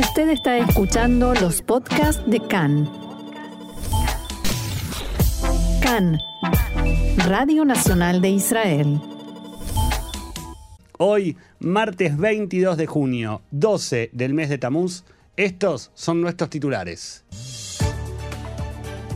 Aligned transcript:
Usted 0.00 0.30
está 0.30 0.56
escuchando 0.56 1.34
los 1.34 1.60
podcasts 1.60 2.22
de 2.26 2.40
CAN. 2.40 2.90
CAN, 5.82 6.18
Radio 7.28 7.66
Nacional 7.66 8.22
de 8.22 8.30
Israel. 8.30 8.98
Hoy, 10.96 11.36
martes 11.58 12.16
22 12.16 12.78
de 12.78 12.86
junio, 12.86 13.42
12 13.50 14.08
del 14.14 14.32
mes 14.32 14.48
de 14.48 14.56
Tamuz, 14.56 15.04
estos 15.36 15.90
son 15.92 16.22
nuestros 16.22 16.48
titulares. 16.48 17.26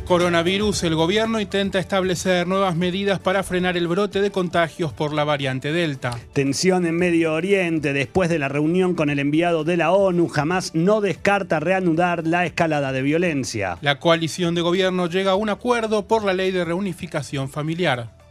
Coronavirus, 0.05 0.83
el 0.83 0.95
gobierno 0.97 1.41
intenta 1.41 1.79
establecer 1.79 2.47
nuevas 2.47 2.77
medidas 2.77 3.21
para 3.21 3.43
frenar 3.43 3.79
el 3.79 3.89
brote 3.89 4.21
de 4.21 4.31
contagios 4.31 4.93
por 4.93 5.15
la 5.15 5.25
variante 5.25 5.73
Delta. 5.73 6.19
Tensión 6.35 6.85
en 6.85 6.95
Medio 6.95 7.33
Oriente 7.33 7.95
después 7.95 8.29
de 8.29 8.39
la 8.39 8.49
reunión 8.49 8.95
con 8.95 9.09
el 9.09 9.19
enviado 9.19 9.65
de 9.65 9.79
la 9.79 9.93
ONU, 9.93 10.29
jamás 10.29 10.75
no 10.75 11.01
descarta 11.01 11.59
reanudar 11.59 12.27
la 12.27 12.45
escalada 12.45 12.93
de 12.93 13.01
violencia. 13.01 13.79
La 13.81 13.99
coalición 13.99 14.55
de 14.55 14.61
gobierno 14.61 15.07
llega 15.07 15.31
a 15.31 15.37
un 15.37 15.49
acuerdo 15.49 16.07
por 16.07 16.23
la 16.23 16.35
ley 16.35 16.51
de 16.51 16.67
reunificación 16.67 17.49
familiar. 17.49 18.24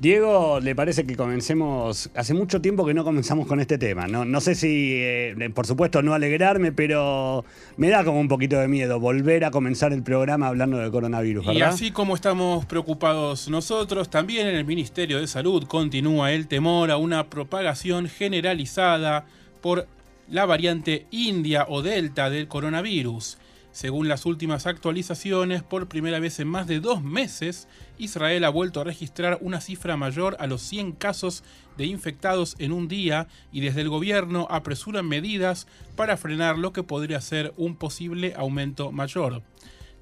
Diego, 0.00 0.60
¿le 0.60 0.76
parece 0.76 1.04
que 1.04 1.16
comencemos? 1.16 2.08
Hace 2.14 2.32
mucho 2.32 2.60
tiempo 2.60 2.86
que 2.86 2.94
no 2.94 3.02
comenzamos 3.02 3.48
con 3.48 3.58
este 3.58 3.78
tema. 3.78 4.06
No, 4.06 4.24
no 4.24 4.40
sé 4.40 4.54
si, 4.54 4.92
eh, 4.94 5.50
por 5.52 5.66
supuesto, 5.66 6.02
no 6.02 6.14
alegrarme, 6.14 6.70
pero 6.70 7.44
me 7.76 7.88
da 7.88 8.04
como 8.04 8.20
un 8.20 8.28
poquito 8.28 8.58
de 8.58 8.68
miedo 8.68 9.00
volver 9.00 9.44
a 9.44 9.50
comenzar 9.50 9.92
el 9.92 10.04
programa 10.04 10.46
hablando 10.46 10.78
de 10.78 10.88
coronavirus, 10.90 11.46
¿verdad? 11.46 11.58
Y 11.58 11.62
así 11.62 11.90
como 11.90 12.14
estamos 12.14 12.64
preocupados 12.66 13.48
nosotros, 13.48 14.08
también 14.08 14.46
en 14.46 14.54
el 14.54 14.64
Ministerio 14.64 15.18
de 15.18 15.26
Salud 15.26 15.64
continúa 15.64 16.32
el 16.32 16.46
temor 16.46 16.92
a 16.92 16.96
una 16.96 17.28
propagación 17.28 18.08
generalizada 18.08 19.26
por 19.60 19.88
la 20.30 20.46
variante 20.46 21.06
India 21.10 21.66
o 21.68 21.82
Delta 21.82 22.30
del 22.30 22.46
coronavirus. 22.46 23.38
Según 23.70 24.08
las 24.08 24.26
últimas 24.26 24.66
actualizaciones, 24.66 25.62
por 25.62 25.88
primera 25.88 26.18
vez 26.18 26.40
en 26.40 26.48
más 26.48 26.66
de 26.66 26.80
dos 26.80 27.02
meses, 27.02 27.68
Israel 27.98 28.44
ha 28.44 28.48
vuelto 28.48 28.80
a 28.80 28.84
registrar 28.84 29.38
una 29.40 29.60
cifra 29.60 29.96
mayor 29.96 30.36
a 30.40 30.46
los 30.46 30.62
100 30.62 30.92
casos 30.92 31.44
de 31.76 31.86
infectados 31.86 32.56
en 32.58 32.72
un 32.72 32.88
día 32.88 33.28
y 33.52 33.60
desde 33.60 33.82
el 33.82 33.90
gobierno 33.90 34.48
apresuran 34.50 35.06
medidas 35.06 35.66
para 35.96 36.16
frenar 36.16 36.58
lo 36.58 36.72
que 36.72 36.82
podría 36.82 37.20
ser 37.20 37.52
un 37.56 37.76
posible 37.76 38.34
aumento 38.36 38.90
mayor. 38.90 39.42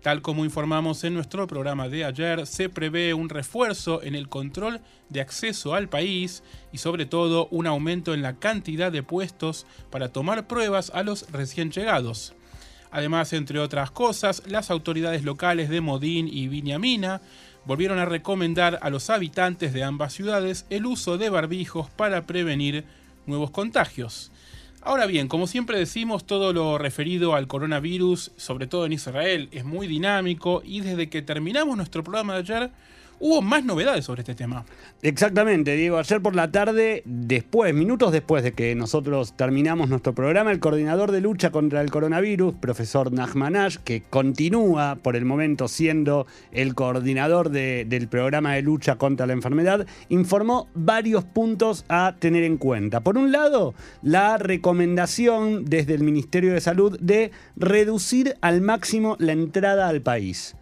Tal 0.06 0.22
como 0.22 0.44
informamos 0.44 1.02
en 1.02 1.14
nuestro 1.14 1.48
programa 1.48 1.88
de 1.88 2.04
ayer, 2.04 2.46
se 2.46 2.68
prevé 2.68 3.12
un 3.12 3.28
refuerzo 3.28 4.00
en 4.04 4.14
el 4.14 4.28
control 4.28 4.80
de 5.08 5.20
acceso 5.20 5.74
al 5.74 5.88
país 5.88 6.44
y 6.72 6.78
sobre 6.78 7.06
todo 7.06 7.48
un 7.50 7.66
aumento 7.66 8.14
en 8.14 8.22
la 8.22 8.38
cantidad 8.38 8.92
de 8.92 9.02
puestos 9.02 9.66
para 9.90 10.12
tomar 10.12 10.46
pruebas 10.46 10.92
a 10.94 11.02
los 11.02 11.28
recién 11.32 11.72
llegados. 11.72 12.35
Además, 12.96 13.34
entre 13.34 13.58
otras 13.58 13.90
cosas, 13.90 14.42
las 14.46 14.70
autoridades 14.70 15.22
locales 15.22 15.68
de 15.68 15.82
Modín 15.82 16.30
y 16.32 16.48
Viñamina 16.48 17.20
volvieron 17.66 17.98
a 17.98 18.06
recomendar 18.06 18.78
a 18.80 18.88
los 18.88 19.10
habitantes 19.10 19.74
de 19.74 19.84
ambas 19.84 20.14
ciudades 20.14 20.64
el 20.70 20.86
uso 20.86 21.18
de 21.18 21.28
barbijos 21.28 21.90
para 21.90 22.24
prevenir 22.24 22.84
nuevos 23.26 23.50
contagios. 23.50 24.32
Ahora 24.80 25.04
bien, 25.04 25.28
como 25.28 25.46
siempre 25.46 25.78
decimos, 25.78 26.26
todo 26.26 26.54
lo 26.54 26.78
referido 26.78 27.34
al 27.34 27.48
coronavirus, 27.48 28.32
sobre 28.38 28.66
todo 28.66 28.86
en 28.86 28.94
Israel, 28.94 29.50
es 29.52 29.66
muy 29.66 29.86
dinámico 29.86 30.62
y 30.64 30.80
desde 30.80 31.10
que 31.10 31.20
terminamos 31.20 31.76
nuestro 31.76 32.02
programa 32.02 32.32
de 32.32 32.38
ayer, 32.38 32.70
hubo 33.20 33.42
más 33.42 33.64
novedades 33.64 34.04
sobre 34.04 34.22
este 34.22 34.34
tema. 34.34 34.64
Exactamente, 35.02 35.76
Diego. 35.76 35.98
Ayer 35.98 36.20
por 36.20 36.34
la 36.34 36.50
tarde, 36.50 37.02
después, 37.04 37.74
minutos 37.74 38.12
después 38.12 38.42
de 38.42 38.52
que 38.52 38.74
nosotros 38.74 39.34
terminamos 39.36 39.88
nuestro 39.88 40.14
programa, 40.14 40.52
el 40.52 40.60
coordinador 40.60 41.12
de 41.12 41.20
lucha 41.20 41.50
contra 41.50 41.80
el 41.80 41.90
coronavirus, 41.90 42.54
profesor 42.54 43.12
Nachmanash, 43.12 43.76
que 43.78 44.02
continúa 44.02 44.96
por 45.02 45.16
el 45.16 45.24
momento 45.24 45.68
siendo 45.68 46.26
el 46.52 46.74
coordinador 46.74 47.50
del 47.50 48.08
programa 48.08 48.54
de 48.54 48.62
lucha 48.62 48.96
contra 48.96 49.26
la 49.26 49.32
enfermedad, 49.32 49.86
informó 50.08 50.68
varios 50.74 51.24
puntos 51.24 51.84
a 51.88 52.16
tener 52.18 52.44
en 52.44 52.56
cuenta. 52.56 53.00
Por 53.00 53.18
un 53.18 53.32
lado, 53.32 53.74
la 54.02 54.38
recomendación 54.38 55.64
desde 55.64 55.94
el 55.94 56.02
Ministerio 56.02 56.52
de 56.52 56.60
Salud 56.60 56.98
de 57.00 57.30
reducir 57.56 58.36
al 58.40 58.60
máximo 58.60 59.16
la 59.18 59.32
entrada 59.32 59.88
al 59.88 60.02
país 60.02 60.56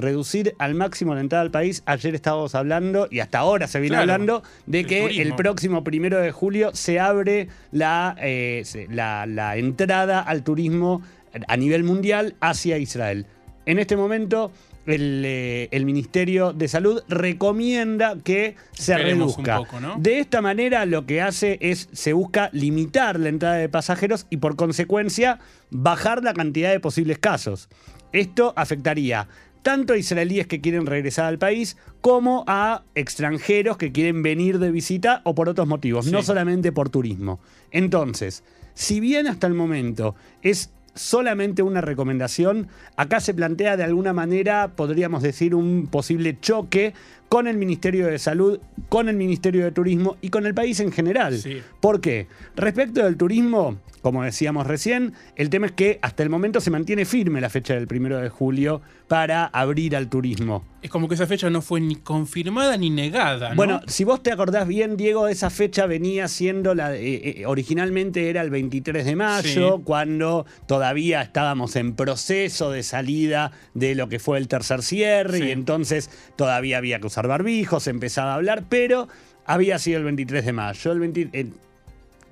reducir 0.00 0.54
al 0.58 0.74
máximo 0.74 1.14
la 1.14 1.20
entrada 1.20 1.42
al 1.42 1.50
país. 1.50 1.82
Ayer 1.86 2.14
estábamos 2.14 2.54
hablando, 2.54 3.08
y 3.10 3.20
hasta 3.20 3.38
ahora 3.38 3.66
se 3.66 3.80
viene 3.80 3.96
hablando, 3.96 4.42
de 4.66 4.84
que 4.84 5.06
el 5.22 5.34
próximo 5.34 5.84
primero 5.84 6.18
de 6.18 6.32
julio 6.32 6.70
se 6.74 7.00
abre 7.00 7.48
la, 7.72 8.16
eh, 8.20 8.64
la, 8.90 9.56
entrada 9.56 10.20
al 10.20 10.42
turismo 10.42 11.02
a 11.46 11.56
nivel 11.56 11.84
mundial 11.84 12.34
hacia 12.40 12.78
Israel. 12.78 13.26
En 13.66 13.78
este 13.78 13.96
momento, 13.96 14.50
el, 14.86 15.22
eh, 15.24 15.82
Ministerio 15.84 16.52
de 16.52 16.68
Salud 16.68 17.02
recomienda 17.08 18.16
que 18.22 18.56
se 18.72 18.96
reduzca. 18.96 19.62
De 19.98 20.18
esta 20.18 20.40
manera 20.40 20.86
lo 20.86 21.06
que 21.06 21.22
hace 21.22 21.58
es, 21.60 21.88
se 21.92 22.12
busca 22.12 22.50
limitar 22.52 23.18
la 23.18 23.28
entrada 23.28 23.56
de 23.56 23.68
pasajeros 23.68 24.26
y 24.30 24.38
por 24.38 24.56
consecuencia 24.56 25.38
bajar 25.70 26.22
la 26.22 26.34
cantidad 26.34 26.70
de 26.70 26.80
posibles 26.80 27.18
casos. 27.18 27.68
Esto 28.12 28.52
afectaría 28.56 29.28
tanto 29.62 29.92
a 29.92 29.96
israelíes 29.96 30.46
que 30.46 30.60
quieren 30.60 30.86
regresar 30.86 31.26
al 31.26 31.38
país 31.38 31.76
como 32.00 32.44
a 32.46 32.82
extranjeros 32.94 33.76
que 33.76 33.92
quieren 33.92 34.22
venir 34.22 34.58
de 34.58 34.70
visita 34.70 35.20
o 35.24 35.34
por 35.34 35.48
otros 35.48 35.68
motivos, 35.68 36.06
no 36.06 36.22
solamente 36.22 36.72
por 36.72 36.88
turismo. 36.88 37.40
Entonces, 37.70 38.42
si 38.74 39.00
bien 39.00 39.26
hasta 39.26 39.46
el 39.46 39.54
momento 39.54 40.14
es 40.42 40.70
solamente 40.94 41.62
una 41.62 41.80
recomendación, 41.80 42.68
acá 42.96 43.20
se 43.20 43.34
plantea 43.34 43.76
de 43.76 43.84
alguna 43.84 44.12
manera, 44.12 44.72
podríamos 44.74 45.22
decir, 45.22 45.54
un 45.54 45.86
posible 45.86 46.38
choque 46.40 46.94
con 47.30 47.46
el 47.46 47.56
Ministerio 47.56 48.08
de 48.08 48.18
Salud, 48.18 48.58
con 48.88 49.08
el 49.08 49.14
Ministerio 49.14 49.62
de 49.64 49.70
Turismo 49.70 50.16
y 50.20 50.30
con 50.30 50.46
el 50.46 50.52
país 50.52 50.80
en 50.80 50.90
general. 50.90 51.40
¿Por 51.78 52.00
qué? 52.00 52.26
Respecto 52.56 53.04
del 53.04 53.16
turismo, 53.16 53.78
como 54.02 54.24
decíamos 54.24 54.66
recién, 54.66 55.14
el 55.36 55.48
tema 55.48 55.66
es 55.66 55.72
que 55.72 56.00
hasta 56.02 56.24
el 56.24 56.28
momento 56.28 56.60
se 56.60 56.72
mantiene 56.72 57.04
firme 57.04 57.40
la 57.40 57.48
fecha 57.48 57.74
del 57.74 57.86
primero 57.86 58.18
de 58.18 58.30
julio 58.30 58.82
para 59.06 59.46
abrir 59.46 59.96
al 59.96 60.08
turismo. 60.08 60.64
Es 60.82 60.90
como 60.90 61.08
que 61.08 61.14
esa 61.14 61.26
fecha 61.26 61.50
no 61.50 61.62
fue 61.62 61.80
ni 61.80 61.96
confirmada 61.96 62.76
ni 62.76 62.90
negada. 62.90 63.50
¿no? 63.50 63.56
Bueno, 63.56 63.80
si 63.86 64.04
vos 64.04 64.22
te 64.22 64.32
acordás 64.32 64.66
bien, 64.66 64.96
Diego, 64.96 65.28
esa 65.28 65.50
fecha 65.50 65.86
venía 65.86 66.26
siendo 66.28 66.74
la. 66.74 66.94
Eh, 66.94 67.40
eh, 67.40 67.46
originalmente 67.46 68.30
era 68.30 68.40
el 68.40 68.50
23 68.50 69.04
de 69.04 69.16
mayo, 69.16 69.80
cuando 69.82 70.46
todavía 70.66 71.20
estábamos 71.22 71.76
en 71.76 71.94
proceso 71.94 72.70
de 72.70 72.82
salida 72.82 73.52
de 73.74 73.94
lo 73.94 74.08
que 74.08 74.18
fue 74.20 74.38
el 74.38 74.48
tercer 74.48 74.82
cierre, 74.82 75.40
y 75.40 75.50
entonces 75.50 76.08
todavía 76.36 76.78
había 76.78 76.98
que 77.00 77.08
usar 77.08 77.19
barbijos, 77.26 77.84
se 77.84 77.90
empezaba 77.90 78.32
a 78.32 78.34
hablar, 78.36 78.64
pero 78.68 79.08
había 79.46 79.78
sido 79.78 79.98
el 79.98 80.04
23 80.04 80.44
de 80.44 80.52
mayo. 80.52 80.92
El 80.92 81.00
20, 81.00 81.52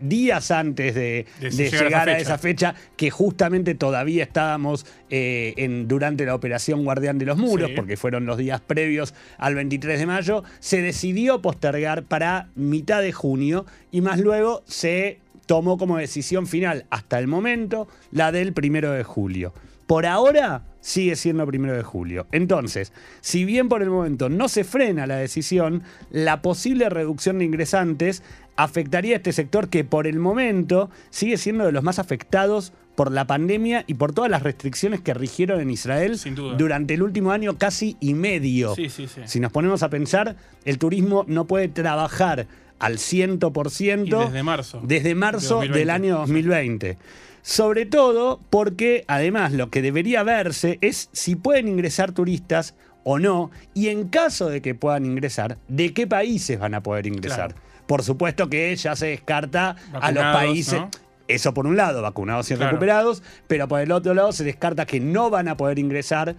días 0.00 0.50
antes 0.50 0.94
de, 0.94 1.26
llegar, 1.40 2.08
a, 2.08 2.18
esa 2.18 2.38
fecha, 2.38 2.74
que 2.96 3.10
justamente 3.10 3.74
todavía 3.74 4.22
estábamos 4.22 4.86
eh, 5.10 5.54
en, 5.56 5.88
durante 5.88 6.24
la 6.24 6.34
operación 6.34 6.84
Guardián 6.84 7.18
de 7.18 7.26
los 7.26 7.36
Muros, 7.36 7.70
porque 7.74 7.96
fueron 7.96 8.26
los 8.26 8.38
días 8.38 8.60
previos 8.60 9.14
al 9.38 9.54
23 9.54 9.98
de 9.98 10.06
mayo, 10.06 10.44
se 10.60 10.82
decidió 10.82 11.42
postergar 11.42 12.04
para 12.04 12.48
mitad 12.54 13.02
de 13.02 13.12
junio 13.12 13.66
y 13.90 14.00
más 14.00 14.20
luego 14.20 14.62
se 14.66 15.18
tomó 15.46 15.78
como 15.78 15.96
decisión 15.96 16.46
final 16.46 16.84
hasta 16.90 17.18
el 17.18 17.26
momento 17.26 17.88
la 18.12 18.32
del 18.32 18.52
primero 18.52 18.92
de 18.92 19.02
julio. 19.02 19.52
Por 19.86 20.04
ahora 20.04 20.62
sigue 20.88 21.16
siendo 21.16 21.46
primero 21.46 21.76
de 21.76 21.82
julio. 21.82 22.26
Entonces, 22.32 22.94
si 23.20 23.44
bien 23.44 23.68
por 23.68 23.82
el 23.82 23.90
momento 23.90 24.30
no 24.30 24.48
se 24.48 24.64
frena 24.64 25.06
la 25.06 25.16
decisión, 25.16 25.82
la 26.10 26.40
posible 26.40 26.88
reducción 26.88 27.38
de 27.38 27.44
ingresantes 27.44 28.22
afectaría 28.56 29.14
a 29.14 29.16
este 29.18 29.34
sector 29.34 29.68
que 29.68 29.84
por 29.84 30.06
el 30.06 30.18
momento 30.18 30.88
sigue 31.10 31.36
siendo 31.36 31.66
de 31.66 31.72
los 31.72 31.82
más 31.82 31.98
afectados 31.98 32.72
por 32.96 33.12
la 33.12 33.26
pandemia 33.26 33.84
y 33.86 33.94
por 33.94 34.14
todas 34.14 34.30
las 34.30 34.42
restricciones 34.42 35.02
que 35.02 35.12
rigieron 35.12 35.60
en 35.60 35.70
Israel 35.70 36.18
durante 36.56 36.94
el 36.94 37.02
último 37.02 37.32
año 37.32 37.58
casi 37.58 37.98
y 38.00 38.14
medio. 38.14 38.74
si 38.74 39.40
nos 39.40 39.52
ponemos 39.52 39.82
a 39.82 39.90
pensar, 39.90 40.36
el 40.64 40.78
turismo 40.78 41.26
no 41.28 41.46
puede 41.46 41.68
trabajar 41.68 42.46
al 42.78 42.96
100% 42.96 44.26
desde 44.26 44.42
marzo, 44.42 44.80
desde 44.82 45.14
marzo 45.14 45.60
del 45.60 45.90
año 45.90 46.16
2020. 46.18 46.96
Sobre 47.48 47.86
todo 47.86 48.40
porque 48.50 49.06
además 49.08 49.54
lo 49.54 49.70
que 49.70 49.80
debería 49.80 50.22
verse 50.22 50.76
es 50.82 51.08
si 51.12 51.34
pueden 51.34 51.66
ingresar 51.66 52.12
turistas 52.12 52.74
o 53.04 53.18
no, 53.18 53.50
y 53.72 53.88
en 53.88 54.08
caso 54.08 54.50
de 54.50 54.60
que 54.60 54.74
puedan 54.74 55.06
ingresar, 55.06 55.56
de 55.66 55.94
qué 55.94 56.06
países 56.06 56.58
van 56.58 56.74
a 56.74 56.82
poder 56.82 57.06
ingresar. 57.06 57.54
Por 57.86 58.02
supuesto 58.02 58.50
que 58.50 58.76
ya 58.76 58.94
se 58.96 59.06
descarta 59.06 59.76
a 59.94 60.12
los 60.12 60.24
países. 60.24 60.78
Eso 61.26 61.54
por 61.54 61.66
un 61.66 61.78
lado, 61.78 62.02
vacunados 62.02 62.50
y 62.50 62.54
Claro. 62.54 62.72
recuperados, 62.72 63.22
pero 63.46 63.66
por 63.66 63.80
el 63.80 63.92
otro 63.92 64.12
lado 64.12 64.30
se 64.32 64.44
descarta 64.44 64.84
que 64.84 65.00
no 65.00 65.30
van 65.30 65.48
a 65.48 65.56
poder 65.56 65.78
ingresar 65.78 66.36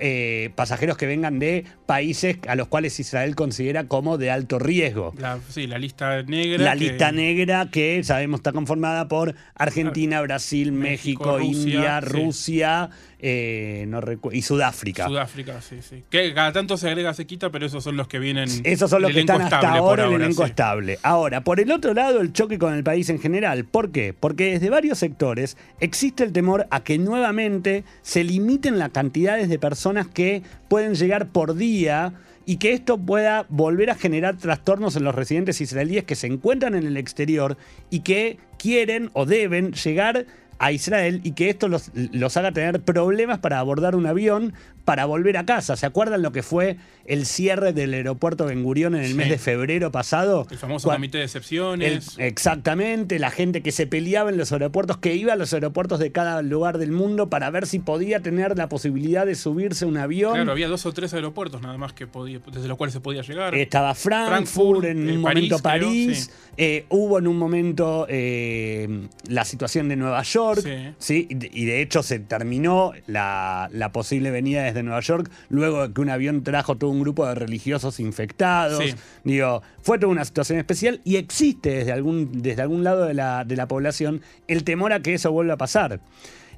eh, 0.00 0.50
pasajeros 0.54 0.96
que 0.96 1.06
vengan 1.06 1.38
de 1.38 1.64
países 1.86 2.38
a 2.48 2.56
los 2.56 2.68
cuales 2.68 2.98
Israel 2.98 3.34
considera 3.34 3.84
como 3.84 4.18
de 4.18 4.30
alto 4.30 4.58
riesgo. 4.58 5.14
La, 5.18 5.38
sí, 5.48 5.66
la 5.66 5.78
lista 5.78 6.22
negra. 6.22 6.64
La 6.64 6.72
que- 6.72 6.78
lista 6.80 7.12
negra 7.12 7.68
que 7.70 8.02
sabemos 8.02 8.40
está 8.40 8.52
conformada 8.52 9.08
por 9.08 9.34
Argentina, 9.54 10.20
Brasil, 10.22 10.72
México, 10.72 11.36
México, 11.36 11.38
Rusia, 11.38 11.62
India, 11.62 12.00
sí. 12.02 12.08
Rusia 12.08 12.90
eh, 13.18 13.86
no 13.88 14.00
y 14.32 14.42
Sudáfrica. 14.42 15.06
Sudáfrica, 15.06 15.60
sí, 15.62 15.76
sí. 15.80 16.02
Que 16.10 16.34
cada 16.34 16.52
tanto 16.52 16.76
se 16.76 16.88
agrega, 16.88 17.14
se 17.14 17.26
quita, 17.26 17.50
pero 17.50 17.66
esos 17.66 17.82
son 17.82 17.96
los 17.96 18.08
que 18.08 18.18
vienen. 18.18 18.48
Esos 18.64 18.90
son 18.90 19.02
los 19.02 19.12
que 19.12 19.20
están 19.20 19.40
hasta 19.40 19.72
ahora 19.72 20.06
en 20.06 20.14
el 20.14 20.22
elenco 20.22 20.44
sí. 20.44 20.50
estable. 20.50 20.98
Ahora, 21.02 21.42
por 21.42 21.60
el 21.60 21.70
otro 21.70 21.94
lado, 21.94 22.20
el 22.20 22.32
choque 22.32 22.58
con 22.58 22.74
el 22.74 22.84
país 22.84 23.08
en 23.08 23.18
general. 23.18 23.64
¿Por 23.64 23.92
qué? 23.92 24.12
Porque 24.18 24.52
desde 24.52 24.68
varios 24.68 24.98
sectores 24.98 25.56
existe 25.80 26.24
el 26.24 26.32
temor 26.32 26.66
a 26.70 26.82
que 26.82 26.98
nuevamente 26.98 27.84
se 28.02 28.24
limiten 28.24 28.78
las 28.78 28.90
cantidades 28.90 29.48
de 29.48 29.58
personas 29.58 29.75
que 30.12 30.42
pueden 30.68 30.94
llegar 30.94 31.28
por 31.28 31.54
día 31.54 32.12
y 32.44 32.56
que 32.56 32.72
esto 32.72 32.96
pueda 32.98 33.46
volver 33.48 33.90
a 33.90 33.94
generar 33.94 34.36
trastornos 34.36 34.96
en 34.96 35.04
los 35.04 35.14
residentes 35.14 35.60
israelíes 35.60 36.04
que 36.04 36.14
se 36.14 36.28
encuentran 36.28 36.74
en 36.74 36.86
el 36.86 36.96
exterior 36.96 37.56
y 37.90 38.00
que 38.00 38.38
quieren 38.58 39.10
o 39.12 39.26
deben 39.26 39.72
llegar 39.72 40.26
a 40.58 40.72
Israel 40.72 41.20
y 41.24 41.32
que 41.32 41.50
esto 41.50 41.68
los, 41.68 41.90
los 41.94 42.36
haga 42.36 42.52
tener 42.52 42.80
problemas 42.80 43.40
para 43.40 43.58
abordar 43.58 43.94
un 43.94 44.06
avión 44.06 44.54
para 44.86 45.04
volver 45.04 45.36
a 45.36 45.44
casa. 45.44 45.76
¿Se 45.76 45.84
acuerdan 45.84 46.22
lo 46.22 46.32
que 46.32 46.42
fue 46.42 46.76
el 47.04 47.26
cierre 47.26 47.72
del 47.74 47.92
aeropuerto 47.92 48.46
Ben 48.46 48.62
Gurión 48.62 48.94
en 48.94 49.02
el 49.02 49.08
Sí. 49.08 49.14
mes 49.14 49.28
de 49.28 49.36
febrero 49.36 49.90
pasado? 49.92 50.46
El 50.50 50.56
famoso 50.56 50.88
comité 50.88 51.18
de 51.18 51.24
el- 51.24 51.26
excepciones. 51.26 52.16
exactamente, 52.18 53.18
la 53.18 53.30
gente 53.30 53.62
que 53.62 53.72
se 53.72 53.86
peleaba 53.86 54.30
en 54.30 54.36
los 54.38 54.52
aeropuertos, 54.52 54.98
que 54.98 55.14
iba 55.16 55.32
a 55.32 55.36
los 55.36 55.52
aeropuertos 55.52 55.98
de 55.98 56.12
cada 56.12 56.40
lugar 56.42 56.78
del 56.78 56.92
mundo 56.92 57.28
para 57.28 57.50
ver 57.50 57.66
si 57.66 57.80
podía 57.80 58.20
tener 58.20 58.56
la 58.56 58.68
posibilidad 58.68 59.26
de 59.26 59.34
subirse 59.34 59.84
a 59.84 59.88
un 59.88 59.96
avión. 59.96 60.34
Claro, 60.34 60.52
había 60.52 60.68
dos 60.68 60.86
o 60.86 60.92
tres 60.92 61.12
aeropuertos 61.14 61.60
nada 61.62 61.76
más 61.76 61.92
que 61.92 62.06
podía, 62.06 62.38
desde 62.52 62.68
los 62.68 62.76
cuales 62.78 62.92
se 62.94 63.00
podía 63.00 63.22
llegar. 63.22 63.54
Estaba 63.56 63.94
Frankfurt, 63.94 64.28
Frankfurt, 64.28 64.84
en 64.84 65.08
eh, 65.08 65.16
un 65.16 65.22
París, 65.22 65.50
momento 65.50 65.56
creo, 65.58 65.62
París, 65.88 66.30
sí. 66.30 66.52
eh, 66.56 66.86
hubo 66.90 67.18
en 67.18 67.26
un 67.26 67.36
momento 67.38 68.06
eh, 68.08 69.08
la 69.28 69.44
situación 69.44 69.88
de 69.88 69.96
Nueva 69.96 70.22
York, 70.22 70.60
Sí. 70.62 70.94
¿sí? 70.98 71.26
y, 71.28 71.34
de, 71.34 71.50
y 71.52 71.64
de 71.64 71.82
hecho 71.82 72.02
se 72.04 72.20
terminó 72.20 72.92
la, 73.08 73.68
la 73.72 73.90
posible 73.90 74.30
venida 74.30 74.62
desde 74.62 74.75
Nueva 74.82 75.00
York 75.00 75.30
luego 75.48 75.86
de 75.86 75.94
que 75.94 76.00
un 76.00 76.10
avión 76.10 76.42
trajo 76.42 76.76
todo 76.76 76.90
un 76.90 77.00
grupo 77.00 77.26
de 77.26 77.34
religiosos 77.34 78.00
infectados. 78.00 78.82
Sí. 78.82 78.94
Digo, 79.24 79.62
fue 79.82 79.98
toda 79.98 80.12
una 80.12 80.24
situación 80.24 80.58
especial 80.58 81.00
y 81.04 81.16
existe 81.16 81.70
desde 81.70 81.92
algún, 81.92 82.42
desde 82.42 82.62
algún 82.62 82.84
lado 82.84 83.04
de 83.04 83.14
la, 83.14 83.44
de 83.44 83.56
la 83.56 83.68
población 83.68 84.22
el 84.48 84.64
temor 84.64 84.92
a 84.92 85.00
que 85.00 85.14
eso 85.14 85.32
vuelva 85.32 85.54
a 85.54 85.58
pasar. 85.58 86.00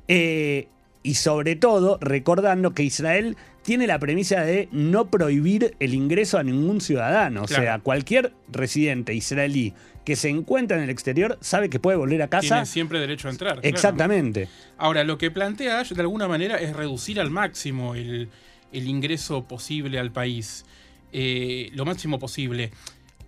Eh, 0.09 0.69
y 1.03 1.15
sobre 1.15 1.57
todo, 1.57 1.99
recordando 2.01 2.75
que 2.75 2.83
Israel 2.83 3.37
tiene 3.63 3.87
la 3.87 3.99
premisa 3.99 4.43
de 4.43 4.69
no 4.73 5.11
prohibir 5.11 5.77
el 5.79 5.95
ingreso 5.95 6.39
a 6.39 6.43
ningún 6.43 6.81
ciudadano. 6.81 7.43
O 7.43 7.47
sea, 7.47 7.79
cualquier 7.79 8.33
residente 8.51 9.15
israelí 9.15 9.75
que 10.09 10.17
se 10.17 10.31
encuentra 10.31 10.79
en 10.79 10.85
el 10.85 10.89
exterior 10.89 11.37
sabe 11.43 11.69
que 11.69 11.79
puede 11.81 11.99
volver 11.99 12.23
a 12.23 12.29
casa. 12.29 12.49
Tiene 12.49 12.65
siempre 12.65 12.99
derecho 12.99 13.29
a 13.29 13.31
entrar. 13.31 13.61
claro. 13.61 13.69
Exactamente. 13.69 14.49
Ahora, 14.79 15.05
lo 15.05 15.19
que 15.19 15.31
plantea 15.31 15.81
Ash, 15.81 15.93
de 15.93 16.01
alguna 16.01 16.27
manera 16.27 16.57
es 16.57 16.75
reducir 16.75 17.21
al 17.21 17.29
máximo 17.29 17.95
el, 17.95 18.31
el 18.73 18.89
ingreso 18.89 19.47
posible 19.47 19.99
al 19.99 20.11
país. 20.11 20.65
Eh, 21.13 21.69
lo 21.75 21.85
máximo 21.85 22.19
posible. 22.19 22.71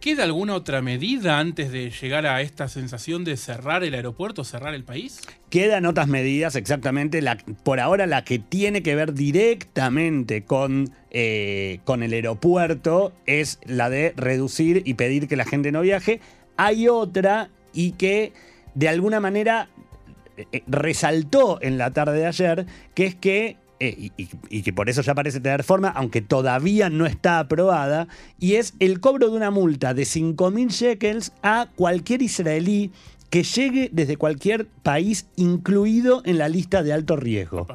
¿Queda 0.01 0.25
alguna 0.25 0.55
otra 0.55 0.81
medida 0.81 1.39
antes 1.39 1.71
de 1.71 1.91
llegar 1.91 2.25
a 2.25 2.41
esta 2.41 2.69
sensación 2.69 3.23
de 3.23 3.37
cerrar 3.37 3.85
el 3.85 3.93
aeropuerto, 3.93 4.45
cerrar 4.45 4.73
el 4.73 4.83
país? 4.83 5.21
Quedan 5.51 5.85
otras 5.85 6.09
medidas, 6.09 6.57
exactamente. 6.57 7.21
La, 7.21 7.37
por 7.63 7.81
ahora, 7.81 8.07
la 8.07 8.25
que 8.25 8.39
tiene 8.39 8.83
que 8.83 8.95
ver 8.95 9.13
directamente 9.13 10.45
con, 10.45 10.95
eh, 11.11 11.81
con 11.85 12.03
el 12.03 12.15
aeropuerto 12.15 13.13
es 13.27 13.59
la 13.67 13.91
de 13.91 14.15
reducir 14.17 14.81
y 14.87 14.95
pedir 14.95 15.29
que 15.29 15.37
la 15.37 15.45
gente 15.45 15.71
no 15.71 15.83
viaje. 15.83 16.23
Hay 16.63 16.89
otra 16.89 17.49
y 17.73 17.93
que 17.93 18.33
de 18.75 18.89
alguna 18.91 19.19
manera 19.19 19.69
eh, 20.37 20.47
eh, 20.53 20.63
resaltó 20.67 21.59
en 21.63 21.79
la 21.79 21.91
tarde 21.93 22.19
de 22.19 22.27
ayer, 22.27 22.67
que 22.95 23.07
es 23.07 23.15
que, 23.15 23.57
eh, 23.81 24.11
y, 24.17 24.29
y- 24.51 24.63
que 24.63 24.73
por 24.75 24.91
eso 24.91 25.01
ya 25.01 25.15
parece 25.15 25.41
tener 25.41 25.65
forma, 25.65 25.89
aunque 25.89 26.21
todavía 26.21 26.91
no 26.91 27.07
está 27.07 27.39
aprobada, 27.39 28.09
y 28.39 28.57
es 28.57 28.75
el 28.79 29.01
cobro 29.01 29.31
de 29.31 29.37
una 29.37 29.51
multa 29.51 29.95
de 29.95 30.03
5.000 30.03 30.69
shekels 30.69 31.33
a 31.43 31.69
cualquier 31.77 32.21
israelí 32.21 32.91
que 33.31 33.43
llegue 33.43 33.89
desde 33.93 34.19
cualquier 34.19 34.67
país 34.67 35.27
incluido 35.37 36.21
en 36.27 36.37
la 36.37 36.49
lista 36.51 36.83
de 36.83 36.93
alto 36.93 37.17
riesgo. 37.17 37.67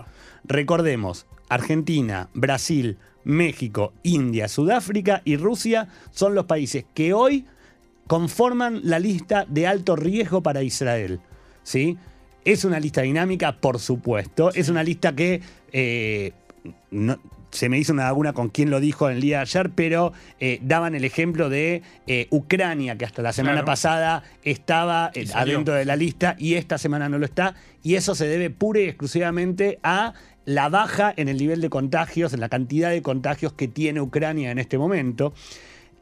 Recordemos, 0.44 1.26
Argentina, 1.50 2.30
Brasil, 2.36 2.98
México, 3.24 3.94
India, 4.04 4.48
Sudáfrica 4.48 5.24
y 5.26 5.38
Rusia 5.38 5.88
son 6.12 6.36
los 6.36 6.46
países 6.46 6.86
que 6.94 7.14
hoy 7.14 7.46
conforman 8.08 8.82
la 8.84 9.00
lista 9.00 9.46
de 9.48 9.68
alto 9.68 9.96
riesgo 9.96 10.42
para 10.42 10.64
Israel. 10.64 11.20
¿sí? 11.64 11.98
Es 12.44 12.66
una 12.66 12.80
lista 12.80 13.02
dinámica, 13.02 13.54
por 13.60 13.80
supuesto. 13.80 14.52
Es 14.54 14.70
una 14.70 14.84
lista 14.84 15.16
que 15.16 15.42
eh, 15.72 16.32
no- 16.92 17.20
se 17.52 17.70
me 17.70 17.78
hizo 17.78 17.94
una 17.94 18.04
laguna 18.04 18.34
con 18.34 18.50
quién 18.50 18.70
lo 18.70 18.82
dijo 18.82 19.10
en 19.10 19.16
el 19.16 19.22
día 19.22 19.38
de 19.38 19.42
ayer, 19.44 19.70
pero 19.74 20.12
eh, 20.42 20.60
daban 20.62 20.94
el 20.94 21.06
ejemplo 21.06 21.48
de 21.48 21.84
eh, 22.06 22.28
Ucrania, 22.30 22.98
que 22.98 23.06
hasta 23.06 23.22
la 23.22 23.32
semana 23.32 23.54
Claro. 23.56 23.66
pasada 23.66 24.24
estaba 24.44 25.10
eh, 25.14 25.26
adentro 25.34 25.74
de 25.74 25.86
la 25.86 25.96
lista 25.96 26.36
y 26.38 26.56
esta 26.56 26.78
semana 26.78 27.08
no 27.08 27.18
lo 27.18 27.24
está. 27.26 27.56
Y 27.82 27.96
eso 27.96 28.14
se 28.14 28.28
debe 28.28 28.50
pura 28.50 28.82
y 28.82 28.86
exclusivamente 28.86 29.80
a 29.84 30.14
la 30.44 30.68
baja 30.68 31.14
en 31.16 31.30
el 31.30 31.38
nivel 31.38 31.62
de 31.62 31.70
contagios, 31.70 32.34
en 32.34 32.42
la 32.42 32.50
cantidad 32.50 32.90
de 32.90 33.02
contagios 33.02 33.54
que 33.54 33.70
tiene 33.70 34.02
Ucrania 34.02 34.52
en 34.52 34.60
este 34.60 34.78
momento. 34.78 35.34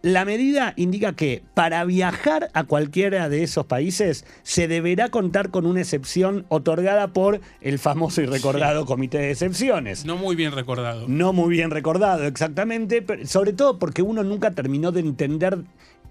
La 0.03 0.25
medida 0.25 0.73
indica 0.75 1.13
que 1.13 1.44
para 1.53 1.85
viajar 1.85 2.50
a 2.53 2.65
cualquiera 2.65 3.29
de 3.29 3.41
esos 3.41 3.65
países 3.67 4.25
se 4.44 4.67
deberá 4.67 5.07
contar 5.07 5.50
con 5.50 5.65
una 5.65 5.79
excepción 5.79 6.45
otorgada 6.50 7.07
por 7.13 7.39
el 7.61 7.79
famoso 7.79 8.21
y 8.21 8.25
recordado 8.25 8.85
Comité 8.85 9.19
de 9.19 9.31
Excepciones. 9.31 10.03
No 10.03 10.17
muy 10.17 10.35
bien 10.35 10.51
recordado. 10.51 11.05
No 11.07 11.31
muy 11.31 11.51
bien 11.55 11.71
recordado 11.71 12.25
exactamente, 12.25 13.01
pero 13.01 13.25
sobre 13.25 13.53
todo 13.53 13.79
porque 13.79 14.01
uno 14.01 14.23
nunca 14.25 14.51
terminó 14.51 14.91
de 14.91 15.00
entender 15.00 15.59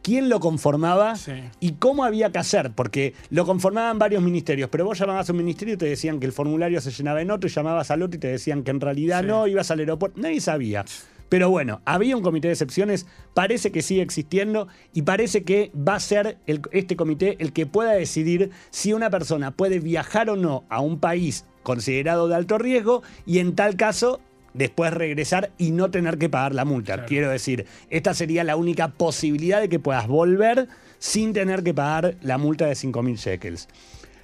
quién 0.01 0.31
lo 0.31 0.41
conformaba 0.41 1.15
Sí. 1.17 1.33
y 1.61 1.73
cómo 1.73 2.03
había 2.05 2.33
que 2.33 2.39
hacer, 2.39 2.71
porque 2.75 3.13
lo 3.29 3.45
conformaban 3.45 3.99
varios 3.99 4.23
ministerios, 4.23 4.71
pero 4.71 4.87
vos 4.87 4.99
llamabas 4.99 5.29
a 5.29 5.33
un 5.33 5.39
ministerio 5.39 5.75
y 5.75 5.77
te 5.77 5.85
decían 5.85 6.19
que 6.19 6.25
el 6.25 6.33
formulario 6.33 6.81
se 6.81 6.91
llenaba 6.93 7.21
en 7.21 7.31
otro, 7.31 7.47
y 7.49 7.53
llamabas 7.53 7.91
al 7.91 8.01
otro 8.03 8.17
y 8.17 8.21
te 8.21 8.29
decían 8.29 8.63
que 8.65 8.71
en 8.71 8.81
realidad 8.81 9.21
Sí. 9.21 9.27
no, 9.27 9.47
ibas 9.47 9.71
al 9.71 9.81
aeropuerto, 9.81 10.19
nadie 10.19 10.41
sabía. 10.41 10.85
Pero 11.33 11.49
bueno, 11.49 11.81
había 11.87 12.15
un 12.15 12.23
comité 12.23 12.49
de 12.49 12.53
excepciones, 12.53 13.07
parece 13.33 13.73
que 13.73 13.81
sigue 13.81 14.03
existiendo 14.03 14.69
y 14.93 15.01
parece 15.01 15.45
que 15.45 15.73
va 15.75 15.95
a 15.95 16.01
ser 16.01 16.37
el- 16.47 16.61
este 16.73 16.95
comité 16.95 17.39
el 17.41 17.55
que 17.55 17.65
pueda 17.65 17.93
decidir 17.93 18.51
si 18.69 18.93
una 18.93 19.09
persona 19.09 19.51
puede 19.51 19.79
viajar 19.81 20.29
o 20.29 20.37
no 20.37 20.65
a 20.69 20.83
un 20.83 21.01
país 21.01 21.47
considerado 21.63 22.29
de 22.29 22.35
alto 22.35 22.59
riesgo 22.59 23.03
y 23.25 23.39
en 23.39 23.55
tal 23.55 23.77
caso 23.77 24.21
después 24.53 24.93
regresar 24.93 25.53
y 25.57 25.71
no 25.71 25.91
tener 25.91 26.19
que 26.19 26.29
pagar 26.29 26.55
la 26.55 26.67
multa. 26.67 26.97
Claro. 26.97 27.09
Quiero 27.09 27.31
decir, 27.31 27.65
esta 27.89 28.13
sería 28.13 28.45
la 28.45 28.57
única 28.57 28.89
posibilidad 28.89 29.63
de 29.63 29.71
que 29.71 29.79
puedas 29.79 30.07
volver 30.09 30.69
sin 30.99 31.33
tener 31.33 31.63
que 31.63 31.73
pagar 31.73 32.17
la 32.21 32.37
multa 32.37 32.67
de 32.67 32.75
5.000 32.75 33.17
shekels. 33.17 33.69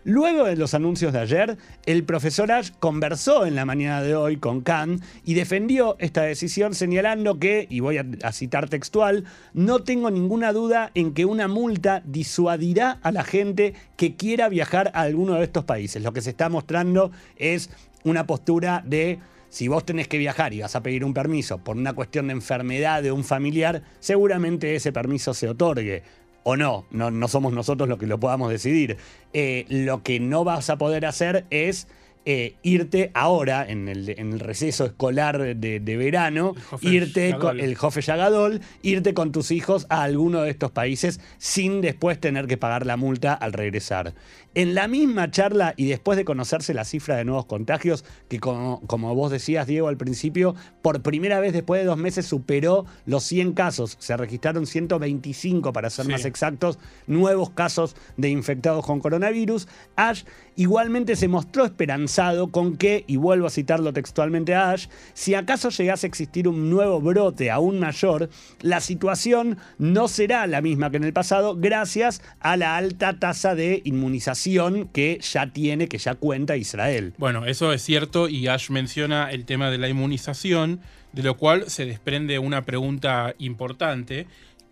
Luego 0.09 0.45
de 0.47 0.57
los 0.57 0.73
anuncios 0.73 1.13
de 1.13 1.19
ayer, 1.19 1.59
el 1.85 2.03
profesor 2.03 2.51
Ash 2.51 2.71
conversó 2.81 3.45
en 3.45 3.55
la 3.55 3.67
mañana 3.67 4.01
de 4.01 4.17
hoy 4.17 4.39
con 4.39 4.63
Khan 4.63 5.03
y 5.23 5.35
defendió 5.35 5.97
esta 5.99 6.23
decisión 6.23 6.75
señalando 6.75 7.39
que, 7.39 7.67
y 7.69 7.81
voy 7.81 7.99
a, 7.99 8.33
citar 8.33 8.71
textual, 8.71 9.25
no 9.53 9.81
tengo 9.81 10.11
ninguna 10.11 10.55
duda 10.55 10.93
en 10.95 11.13
que 11.13 11.27
una 11.27 11.47
multa 11.47 12.01
disuadirá 12.07 12.99
a 13.03 13.13
la 13.13 13.23
gente 13.23 13.75
que 13.99 14.17
quiera 14.17 14.49
viajar 14.49 14.91
a 14.95 15.03
alguno 15.03 15.35
de 15.35 15.45
estos 15.45 15.67
países. 15.67 16.03
Lo 16.03 16.15
que 16.15 16.23
se 16.23 16.31
está 16.31 16.49
mostrando 16.49 17.13
es 17.37 17.69
una 18.03 18.27
postura 18.27 18.83
de 18.87 19.19
si 19.51 19.69
vos 19.69 19.85
tenés 19.85 20.09
que 20.09 20.17
viajar 20.17 20.55
y 20.55 20.63
vas 20.63 20.75
a 20.75 20.83
pedir 20.83 21.05
un 21.05 21.13
permiso 21.13 21.59
por 21.59 21.77
una 21.77 21.93
cuestión 21.93 22.29
de 22.29 22.33
enfermedad 22.33 23.03
de 23.03 23.13
un 23.13 23.25
familiar, 23.25 23.83
seguramente 24.01 24.75
ese 24.75 24.91
permiso 24.91 25.35
se 25.35 25.51
otorgue. 25.51 26.03
O 26.51 26.57
no, 26.57 26.87
no, 26.91 27.11
no 27.11 27.29
somos 27.29 27.53
nosotros 27.53 27.91
los 27.91 27.99
que 27.99 28.07
lo 28.07 28.19
podamos 28.19 28.51
decidir. 28.51 28.97
Eh, 29.35 29.67
lo 29.69 30.03
que 30.03 30.19
no 30.19 30.45
vas 30.45 30.71
a 30.71 30.79
poder 30.79 31.05
hacer 31.05 31.45
es 31.51 31.89
eh, 32.25 32.57
irte 32.63 33.11
ahora, 33.15 33.65
en 33.69 33.89
el, 33.89 34.09
en 34.11 34.33
el 34.35 34.41
receso 34.41 34.85
escolar 34.85 35.39
de, 35.57 35.81
de 35.81 35.97
verano, 35.97 36.55
El 36.83 36.93
irte 36.95 37.31
Yagadol. 37.31 37.41
con 37.41 37.61
el 37.61 37.75
Jofe 37.75 38.01
Yagadol, 38.03 38.61
irte 38.83 39.15
con 39.15 39.33
tus 39.33 39.51
hijos 39.51 39.87
a 39.89 40.03
alguno 40.03 40.43
de 40.43 40.51
estos 40.51 40.71
países 40.71 41.21
sin 41.39 41.81
después 41.81 42.21
tener 42.21 42.47
que 42.47 42.57
pagar 42.57 42.85
la 42.87 42.97
multa 42.97 43.33
al 43.35 43.53
regresar. 43.53 44.15
En 44.55 44.75
la 44.75 44.89
misma 44.89 45.31
charla 45.31 45.75
y 45.77 45.87
después 45.87 46.17
de 46.17 46.25
conocerse 46.25 46.75
la 46.75 46.85
cifra 46.85 47.17
de 47.17 47.25
nuevos 47.25 47.47
contagios, 47.47 48.05
que 48.29 48.41
como, 48.41 48.81
como 48.87 49.15
vos 49.15 49.31
decías, 49.31 49.67
Diego, 49.67 49.89
al 49.89 49.97
principio, 49.97 50.55
por 50.83 51.01
primera 51.03 51.39
vez 51.39 51.53
después 51.53 51.81
de 51.81 51.87
dos 51.87 51.99
meses 51.99 52.27
superó 52.27 52.85
los 53.07 53.23
100 53.25 53.53
casos. 53.53 53.97
Se 54.01 54.17
registraron 54.17 54.67
125, 54.67 55.73
para 55.73 55.91
ser 55.91 56.07
Sí. 56.07 56.13
más 56.13 56.25
exactos, 56.25 56.79
nuevos 57.07 57.51
casos 57.51 57.95
de 58.17 58.31
infectados 58.31 58.85
con 58.85 59.01
coronavirus. 59.01 59.69
Ash 59.97 60.25
igualmente 60.59 61.15
se 61.15 61.29
mostró 61.29 61.65
esperanzado 61.65 62.49
con 62.49 62.77
que, 62.77 63.05
y 63.07 63.17
vuelvo 63.17 63.47
a 63.47 63.51
citarlo 63.51 63.93
textualmente 63.93 64.57
a 64.57 64.73
Ash, 64.73 64.89
si 65.15 65.35
acaso 65.35 65.71
llegase 65.71 66.07
a 66.07 66.09
existir 66.09 66.49
un 66.49 66.69
nuevo 66.69 67.01
brote 67.01 67.53
aún 67.53 67.79
mayor, 67.79 68.29
la 68.61 68.81
situación 68.81 69.57
no 69.79 70.09
será 70.09 70.49
la 70.49 70.61
misma 70.61 70.91
que 70.91 70.97
en 70.97 71.05
el 71.05 71.13
pasado 71.13 71.55
gracias 71.57 72.23
a 72.41 72.57
la 72.57 72.77
alta 72.77 73.21
tasa 73.21 73.55
de 73.55 73.83
inmunización 73.85 74.89
que 74.89 75.21
ya 75.23 75.53
tiene, 75.53 75.87
que 75.87 75.99
ya 75.99 76.17
cuenta 76.17 76.57
Israel. 76.57 77.15
Bueno, 77.19 77.47
eso 77.47 77.73
es 77.73 77.81
cierto 77.83 78.29
y 78.29 78.49
Ash 78.49 78.71
menciona 78.71 79.31
el 79.31 79.45
tema 79.45 79.71
de 79.71 79.79
la 79.79 79.89
inmunización, 79.89 80.81
de 81.13 81.23
lo 81.23 81.37
cual 81.37 81.71
se 81.71 81.87
desprende 81.87 82.41
una 82.41 82.65
pregunta 82.65 83.33
importante, 83.39 84.27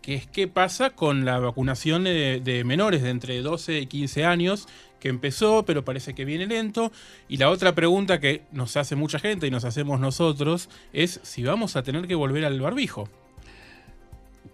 que 0.07 0.15
es 0.15 0.29
qué 0.29 0.47
pasa 0.47 0.91
con 0.91 1.25
la 1.25 1.41
vacunación 1.41 2.05
de, 2.05 2.41
de 2.41 2.63
menores 2.63 3.03
de 3.03 3.11
entre 3.11 3.43
12 3.43 3.81
y 3.81 3.87
15 3.87 4.25
años, 4.25 4.69
que 5.01 5.09
empezó, 5.09 5.65
pero 5.65 5.85
parece 5.85 6.15
que 6.15 6.25
viene 6.25 6.47
lento. 6.47 6.93
Y 7.29 7.39
la 7.39 7.51
otra 7.51 7.75
pregunta 7.75 8.21
que 8.21 8.43
nos 8.53 8.77
hace 8.77 8.95
mucha 8.95 9.19
gente 9.19 9.49
y 9.49 9.51
nos 9.51 9.65
hacemos 9.65 9.99
nosotros 9.99 10.69
es 10.93 11.19
si 11.25 11.43
vamos 11.43 11.75
a 11.75 11.83
tener 11.83 12.07
que 12.07 12.15
volver 12.15 12.45
al 12.45 12.61
barbijo. 12.61 13.09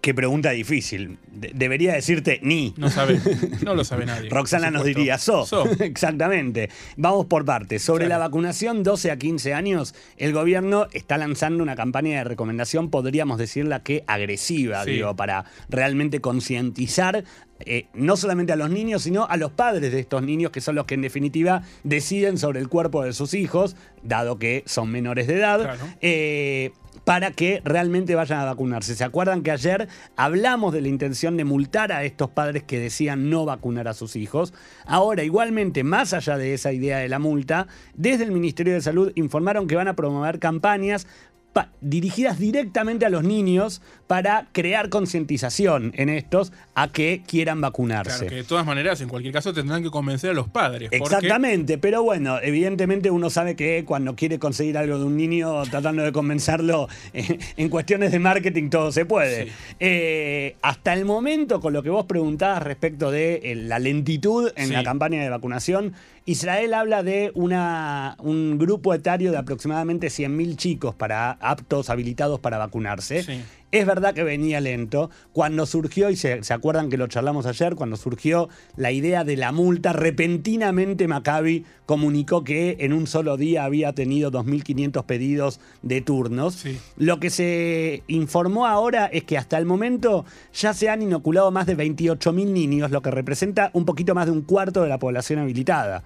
Qué 0.03 0.13
pregunta 0.13 0.51
difícil. 0.51 1.17
De- 1.31 1.51
debería 1.55 1.93
decirte 1.93 2.41
ni. 2.43 2.73
No 2.75 2.89
sabe, 2.89 3.21
no 3.63 3.73
lo 3.73 3.85
sabe 3.85 4.05
nadie. 4.05 4.29
Roxana 4.29 4.69
nos 4.69 4.83
diría 4.83 5.17
so. 5.17 5.45
So. 5.45 5.63
Exactamente. 5.79 6.69
Vamos 6.97 7.27
por 7.27 7.45
partes. 7.45 7.81
Sobre 7.83 8.07
Claro. 8.07 8.19
la 8.19 8.27
vacunación 8.27 8.83
12 8.83 9.11
a 9.11 9.17
15 9.17 9.53
años, 9.53 9.95
el 10.17 10.33
gobierno 10.33 10.87
está 10.91 11.17
lanzando 11.17 11.63
una 11.63 11.77
campaña 11.77 12.17
de 12.17 12.25
recomendación, 12.25 12.89
podríamos 12.89 13.37
decirla 13.37 13.81
que 13.81 14.03
agresiva, 14.05 14.83
Sí. 14.83 14.91
digo, 14.91 15.15
para 15.15 15.45
realmente 15.69 16.19
concientizar 16.19 17.23
eh, 17.65 17.85
no 17.93 18.17
solamente 18.17 18.51
a 18.51 18.57
los 18.57 18.69
niños, 18.69 19.03
sino 19.03 19.25
a 19.25 19.37
los 19.37 19.51
padres 19.51 19.93
de 19.93 19.99
estos 20.01 20.21
niños, 20.21 20.51
que 20.51 20.59
son 20.59 20.75
los 20.75 20.83
que 20.85 20.95
en 20.95 21.01
definitiva 21.01 21.61
deciden 21.85 22.37
sobre 22.37 22.59
el 22.59 22.67
cuerpo 22.67 23.03
de 23.03 23.13
sus 23.13 23.33
hijos, 23.33 23.77
dado 24.01 24.37
que 24.37 24.63
son 24.65 24.91
menores 24.91 25.27
de 25.27 25.35
edad. 25.35 25.61
Claro. 25.61 25.85
eh, 26.01 26.71
para 27.03 27.31
que 27.31 27.61
realmente 27.65 28.15
vayan 28.15 28.39
a 28.39 28.45
vacunarse. 28.45 28.95
¿Se 28.95 29.03
acuerdan 29.03 29.43
que 29.43 29.51
ayer 29.51 29.87
hablamos 30.15 30.73
de 30.73 30.81
la 30.81 30.87
intención 30.87 31.35
de 31.37 31.43
multar 31.43 31.91
a 31.91 32.03
estos 32.03 32.29
padres 32.29 32.63
que 32.63 32.79
decían 32.79 33.29
no 33.29 33.45
vacunar 33.45 33.87
a 33.87 33.93
sus 33.93 34.15
hijos? 34.15 34.53
Ahora, 34.85 35.23
igualmente, 35.23 35.83
más 35.83 36.13
allá 36.13 36.37
de 36.37 36.53
esa 36.53 36.71
idea 36.71 36.99
de 36.99 37.09
la 37.09 37.19
multa, 37.19 37.67
desde 37.93 38.23
el 38.23 38.31
Ministerio 38.31 38.73
de 38.73 38.81
Salud 38.81 39.11
informaron 39.15 39.67
que 39.67 39.75
van 39.75 39.87
a 39.87 39.95
promover 39.95 40.39
campañas 40.39 41.07
pa- 41.51 41.71
dirigidas 41.81 42.39
directamente 42.39 43.05
a 43.05 43.09
los 43.09 43.23
niños 43.23 43.81
para 44.13 44.45
crear 44.51 44.89
concientización 44.89 45.91
en 45.95 46.07
estos 46.09 46.53
a 46.75 46.87
que 46.91 47.23
quieran 47.25 47.61
vacunarse. 47.61 48.11
Claro, 48.11 48.27
que 48.29 48.35
de 48.35 48.43
todas 48.43 48.63
maneras, 48.63 49.01
en 49.01 49.09
cualquier 49.09 49.33
caso, 49.33 49.53
tendrán 49.55 49.81
que 49.81 49.89
convencer 49.89 50.29
a 50.29 50.33
los 50.33 50.47
padres. 50.47 50.91
porque- 50.95 51.15
Exactamente, 51.15 51.79
pero 51.79 52.03
bueno, 52.03 52.37
evidentemente 52.43 53.09
uno 53.09 53.31
sabe 53.31 53.55
que 53.55 53.85
cuando 53.87 54.15
quiere 54.15 54.37
conseguir 54.37 54.77
algo 54.77 54.99
de 54.99 55.05
un 55.05 55.17
niño, 55.17 55.63
tratando 55.63 56.03
de 56.03 56.11
convencerlo 56.11 56.87
eh, 57.13 57.39
en 57.57 57.69
cuestiones 57.69 58.11
de 58.11 58.19
marketing, 58.19 58.69
todo 58.69 58.91
se 58.91 59.03
puede. 59.07 59.45
Sí. 59.45 59.51
Eh, 59.79 60.57
hasta 60.61 60.93
el 60.93 61.05
momento, 61.05 61.59
con 61.59 61.73
lo 61.73 61.81
que 61.81 61.89
vos 61.89 62.05
preguntabas 62.05 62.61
respecto 62.61 63.09
de 63.09 63.41
eh, 63.43 63.55
la 63.55 63.79
lentitud 63.79 64.51
en 64.55 64.67
Sí. 64.67 64.73
la 64.73 64.83
campaña 64.83 65.23
de 65.23 65.29
vacunación, 65.29 65.93
Israel 66.25 66.75
habla 66.75 67.01
de 67.01 67.31
una, 67.33 68.15
un 68.19 68.59
grupo 68.59 68.93
etario 68.93 69.31
de 69.31 69.37
aproximadamente 69.37 70.07
100.000 70.07 70.55
chicos 70.55 70.93
para, 70.93 71.31
aptos, 71.31 71.89
habilitados 71.89 72.39
para 72.39 72.59
vacunarse. 72.59 73.23
Sí. 73.23 73.41
Es 73.73 73.87
verdad 73.87 74.13
que 74.13 74.23
venía 74.23 74.61
lento. 74.61 75.09
Cuando 75.31 75.65
surgió, 75.65 76.11
y 76.11 76.15
se, 76.15 76.43
se 76.43 76.53
acuerdan 76.53 76.91
que 76.91 76.97
lo 76.97 77.07
charlamos 77.07 77.47
ayer, 77.47 77.73
cuando 77.73 77.97
surgió 77.97 78.47
la 78.77 78.91
idea 78.91 79.23
de 79.23 79.35
la 79.35 79.51
multa, 79.51 79.93
repentinamente 79.93 81.07
Maccabi 81.07 81.65
comunicó 81.87 82.43
que 82.43 82.77
en 82.81 82.93
un 82.93 83.07
solo 83.07 83.35
día 83.35 83.65
había 83.65 83.93
tenido 83.93 84.31
2.500 84.31 85.05
pedidos 85.05 85.59
de 85.81 86.01
turnos. 86.01 86.53
Sí. 86.53 86.77
Lo 86.97 87.19
que 87.19 87.31
se 87.31 88.03
informó 88.05 88.67
ahora 88.67 89.07
es 89.07 89.23
que 89.23 89.39
hasta 89.39 89.57
el 89.57 89.65
momento 89.65 90.23
ya 90.53 90.75
se 90.75 90.89
han 90.89 91.01
inoculado 91.01 91.49
más 91.49 91.65
de 91.65 91.75
28.000 91.75 92.51
niños, 92.51 92.91
lo 92.91 93.01
que 93.01 93.09
representa 93.09 93.71
un 93.73 93.85
poquito 93.85 94.13
más 94.13 94.27
de 94.27 94.33
un 94.33 94.43
cuarto 94.43 94.83
de 94.83 94.89
la 94.89 94.99
población 94.99 95.39
habilitada. 95.39 96.03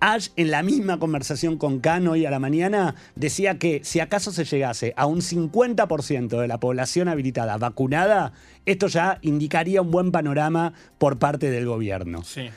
Ash, 0.00 0.28
en 0.36 0.50
la 0.50 0.62
misma 0.62 0.98
conversación 0.98 1.58
con 1.58 1.80
Khan 1.80 2.08
hoy 2.08 2.24
a 2.24 2.30
la 2.30 2.38
mañana, 2.38 2.94
decía 3.16 3.58
que 3.58 3.80
si 3.84 4.00
acaso 4.00 4.32
se 4.32 4.44
llegase 4.44 4.94
a 4.96 5.04
un 5.06 5.20
50% 5.20 6.40
de 6.40 6.48
la 6.48 6.58
población 6.58 7.08
habilitada 7.08 7.58
vacunada, 7.58 8.32
esto 8.64 8.86
ya 8.86 9.18
indicaría 9.20 9.82
un 9.82 9.90
buen 9.90 10.10
panorama 10.10 10.72
por 10.98 11.18
parte 11.18 11.50
del 11.50 11.66
gobierno. 11.66 12.22
Sí. 12.24 12.48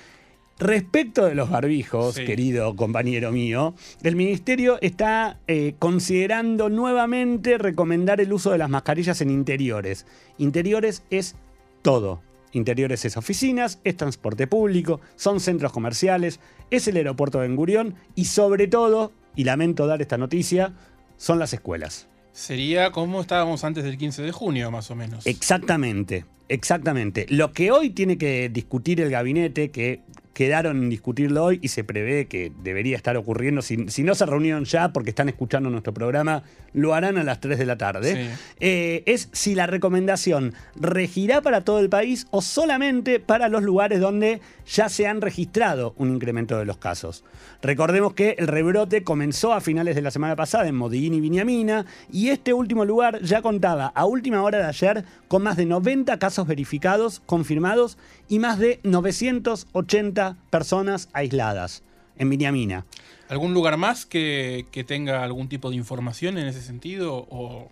Respecto 0.60 1.26
de 1.26 1.36
los 1.36 1.50
barbijos, 1.50 2.16
Sí. 2.16 2.26
querido 2.26 2.76
compañero 2.78 3.32
mío, 3.32 3.74
el 4.04 4.16
ministerio 4.16 4.78
está 4.82 5.40
eh, 5.48 5.76
considerando 5.80 6.70
nuevamente 6.70 7.58
recomendar 7.58 8.22
el 8.22 8.32
uso 8.32 8.52
de 8.52 8.60
las 8.60 8.70
mascarillas 8.70 9.20
en 9.20 9.32
interiores. 9.32 10.06
Interiores 10.38 11.04
es 11.10 11.36
todo. 11.82 12.22
Interiores 12.54 13.04
es 13.06 13.18
oficinas, 13.18 13.80
es 13.84 13.98
transporte 13.98 14.48
público, 14.48 15.02
son 15.16 15.40
centros 15.40 15.72
comerciales, 15.72 16.40
es 16.70 16.88
el 16.88 16.98
aeropuerto 16.98 17.40
de 17.40 17.48
Ben 17.48 17.56
Gurión 17.56 17.96
y 18.16 18.26
sobre 18.26 18.68
todo, 18.68 19.12
y 19.36 19.44
lamento 19.44 19.88
dar 19.88 20.02
esta 20.02 20.18
noticia, 20.18 20.74
son 21.18 21.40
las 21.40 21.54
escuelas. 21.54 22.08
Sería 22.32 22.92
como 22.92 23.22
estábamos 23.22 23.64
antes 23.64 23.84
del 23.84 23.98
15 23.98 24.22
de 24.22 24.32
junio, 24.32 24.72
más 24.72 24.90
o 24.92 24.96
menos. 24.96 25.26
Exactamente, 25.26 26.26
exactamente. 26.48 27.26
Lo 27.30 27.52
que 27.52 27.72
hoy 27.72 27.90
tiene 27.90 28.18
que 28.18 28.50
discutir 28.50 29.02
el 29.02 29.10
gabinete, 29.10 29.70
que 29.70 30.02
quedaron 30.34 30.78
en 30.84 30.90
discutirlo 30.90 31.44
hoy 31.44 31.60
y 31.62 31.68
se 31.68 31.84
prevé 31.84 32.26
que 32.28 32.52
debería 32.64 32.98
estar 32.98 33.16
ocurriendo, 33.18 33.62
si, 33.62 33.88
si 33.90 34.04
no 34.04 34.16
se 34.16 34.26
reunieron 34.26 34.66
ya 34.66 34.92
porque 34.92 35.12
están 35.12 35.30
escuchando 35.30 35.70
nuestro 35.70 35.94
programa, 35.94 36.44
lo 36.74 36.96
harán 36.96 37.18
a 37.20 37.24
las 37.24 37.40
3 37.40 37.60
de 37.60 37.66
la 37.68 37.78
tarde, 37.78 38.14
Sí. 38.14 38.42
eh, 38.60 39.04
es 39.06 39.30
si 39.32 39.54
la 39.54 39.68
recomendación 39.68 40.54
regirá 40.76 41.42
para 41.42 41.64
todo 41.64 41.80
el 41.80 41.90
país 41.90 42.26
o 42.32 42.42
solamente 42.42 43.20
para 43.20 43.48
los 43.48 43.62
lugares 43.64 44.00
donde 44.00 44.42
ya 44.66 44.90
se 44.90 45.08
han 45.08 45.22
registrado 45.22 45.94
un 45.98 46.10
incremento 46.14 46.58
de 46.58 46.66
los 46.66 46.78
casos. 46.78 47.24
Recordemos 47.62 48.14
que 48.14 48.36
el 48.40 48.48
rebrote 48.48 49.04
comenzó 49.04 49.54
a 49.54 49.62
finales 49.62 49.96
de 49.96 50.02
la 50.02 50.10
semana 50.12 50.36
pasada 50.36 50.68
en 50.68 50.76
Modillín 50.76 51.14
y 51.14 51.22
Viñamina 51.22 51.86
y 52.12 52.30
este 52.30 52.54
último 52.54 52.86
lugar 52.86 53.22
ya 53.22 53.42
contaba 53.42 53.88
a 53.88 54.06
última 54.06 54.42
hora 54.42 54.58
de 54.58 54.66
ayer 54.66 55.06
con 55.28 55.44
más 55.44 55.58
de 55.58 55.66
90 55.66 56.18
casos 56.18 56.48
verificados, 56.48 57.22
confirmados 57.26 57.98
y 58.28 58.40
más 58.40 58.58
de 58.58 58.80
980 58.84 60.23
personas 60.50 61.10
aisladas 61.14 61.84
en 62.18 62.30
Viñamina. 62.30 62.86
¿Algún 63.30 63.54
lugar 63.54 63.78
más 63.78 64.06
que, 64.06 64.66
que 64.72 64.84
tenga 64.84 65.24
algún 65.24 65.48
tipo 65.50 65.70
de 65.70 65.76
información 65.78 66.38
en 66.38 66.48
ese 66.48 66.62
sentido? 66.62 67.26
O... 67.30 67.70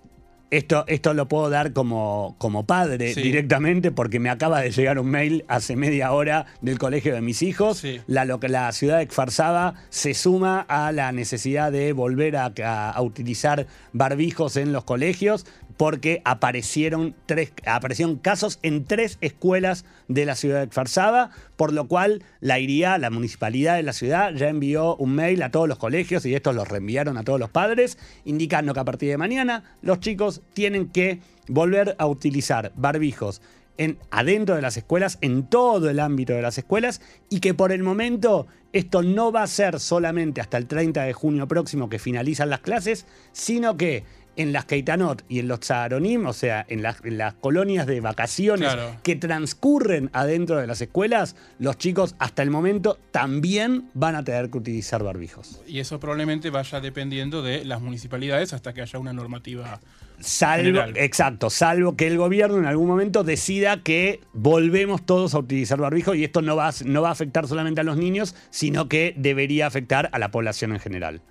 Esto, 0.49 0.83
esto 0.87 1.13
lo 1.13 1.29
puedo 1.29 1.49
dar 1.49 1.71
como, 1.71 2.35
como 2.37 2.65
padre 2.65 3.13
Sí. 3.13 3.21
directamente 3.21 3.89
porque 3.91 4.19
me 4.19 4.29
acaba 4.29 4.59
de 4.59 4.71
llegar 4.71 4.99
un 4.99 5.07
mail 5.09 5.45
hace 5.47 5.77
media 5.77 6.11
hora 6.11 6.45
del 6.59 6.77
colegio 6.77 7.13
de 7.13 7.21
mis 7.21 7.41
hijos. 7.41 7.77
Sí. 7.77 8.01
La, 8.07 8.25
lo 8.25 8.39
que 8.41 8.49
la 8.49 8.69
ciudad 8.73 8.97
de 8.97 9.07
Kfarzaba 9.07 9.75
se 9.89 10.13
suma 10.13 10.59
a 10.67 10.91
la 10.91 11.11
necesidad 11.13 11.71
de 11.71 11.93
volver 11.93 12.35
a, 12.35 12.51
a- 12.65 12.89
a 12.91 13.01
utilizar 13.01 13.65
barbijos 13.93 14.57
en 14.57 14.73
los 14.73 14.83
colegios 14.83 15.45
porque 15.77 16.21
aparecieron, 16.25 17.15
tres, 17.25 17.53
aparecieron 17.65 18.17
casos 18.17 18.59
en 18.61 18.85
tres 18.85 19.17
escuelas 19.21 19.85
de 20.07 20.25
la 20.25 20.35
ciudad 20.35 20.61
de 20.61 20.67
Kfarzaba, 20.67 21.31
por 21.55 21.73
lo 21.73 21.87
cual 21.87 22.23
la 22.39 22.59
IRIA, 22.59 22.97
la 22.97 23.09
municipalidad 23.09 23.75
de 23.75 23.83
la 23.83 23.93
ciudad, 23.93 24.33
ya 24.33 24.49
envió 24.49 24.95
un 24.95 25.15
mail 25.15 25.41
a 25.43 25.51
todos 25.51 25.67
los 25.67 25.77
colegios 25.77 26.25
y 26.25 26.35
estos 26.35 26.55
los 26.55 26.67
reenviaron 26.67 27.17
a 27.17 27.23
todos 27.23 27.39
los 27.39 27.49
padres, 27.49 27.97
indicando 28.25 28.73
que 28.73 28.79
a 28.79 28.85
partir 28.85 29.09
de 29.09 29.17
mañana 29.17 29.63
los 29.81 29.99
chicos 29.99 30.41
tienen 30.53 30.89
que 30.89 31.19
volver 31.47 31.95
a 31.99 32.07
utilizar 32.07 32.71
barbijos 32.75 33.41
en, 33.77 33.97
adentro 34.11 34.55
de 34.55 34.61
las 34.61 34.77
escuelas, 34.77 35.17
en 35.21 35.47
todo 35.47 35.89
el 35.89 35.99
ámbito 35.99 36.33
de 36.33 36.41
las 36.41 36.57
escuelas, 36.57 37.01
y 37.29 37.39
que 37.39 37.53
por 37.53 37.71
el 37.71 37.83
momento 37.83 38.47
esto 38.73 39.01
no 39.01 39.31
va 39.31 39.43
a 39.43 39.47
ser 39.47 39.79
solamente 39.79 40.39
hasta 40.39 40.57
el 40.57 40.67
30 40.67 41.03
de 41.03 41.13
junio 41.13 41.47
próximo 41.47 41.89
que 41.89 41.99
finalizan 41.99 42.49
las 42.49 42.59
clases, 42.59 43.05
sino 43.31 43.77
que 43.77 44.03
en 44.37 44.53
las 44.53 44.65
Keitanot 44.65 45.23
y 45.27 45.39
en 45.39 45.47
los 45.47 45.59
Tsaronim, 45.59 46.25
o 46.25 46.33
sea, 46.33 46.65
en 46.69 46.81
las, 46.81 47.03
en 47.03 47.17
las 47.17 47.33
colonias 47.33 47.85
de 47.85 47.99
vacaciones 48.01 48.73
Claro. 48.73 48.95
que 49.03 49.15
transcurren 49.15 50.09
adentro 50.13 50.57
de 50.57 50.67
las 50.67 50.81
escuelas, 50.81 51.35
los 51.59 51.77
chicos 51.77 52.15
hasta 52.19 52.41
el 52.41 52.49
momento 52.49 52.97
también 53.11 53.89
van 53.93 54.15
a 54.15 54.23
tener 54.23 54.49
que 54.49 54.57
utilizar 54.57 55.03
barbijos. 55.03 55.61
Y 55.67 55.79
eso 55.79 55.99
probablemente 55.99 56.49
vaya 56.49 56.79
dependiendo 56.79 57.41
de 57.41 57.65
las 57.65 57.81
municipalidades 57.81 58.53
hasta 58.53 58.73
que 58.73 58.81
haya 58.81 58.99
una 58.99 59.13
normativa. 59.13 59.79
Salvo, 60.19 60.65
General. 60.65 60.93
exacto, 60.97 61.49
salvo 61.49 61.95
que 61.95 62.05
el 62.05 62.17
gobierno 62.17 62.57
en 62.59 62.65
algún 62.65 62.87
momento 62.87 63.23
decida 63.23 63.81
que 63.81 64.19
volvemos 64.33 65.03
todos 65.03 65.33
a 65.33 65.39
utilizar 65.39 65.79
barbijo 65.79 66.13
y 66.13 66.23
esto 66.23 66.41
no 66.43 66.55
va, 66.55 66.67
a- 66.69 66.73
no 66.85 67.01
va 67.01 67.09
a 67.09 67.11
afectar 67.11 67.47
solamente 67.47 67.81
a 67.81 67.83
los 67.83 67.97
niños, 67.97 68.35
sino 68.51 68.87
que 68.87 69.15
debería 69.17 69.65
afectar 69.65 70.09
a 70.11 70.19
la 70.19 70.29
población 70.29 70.73
en 70.73 70.79
general. 70.79 71.21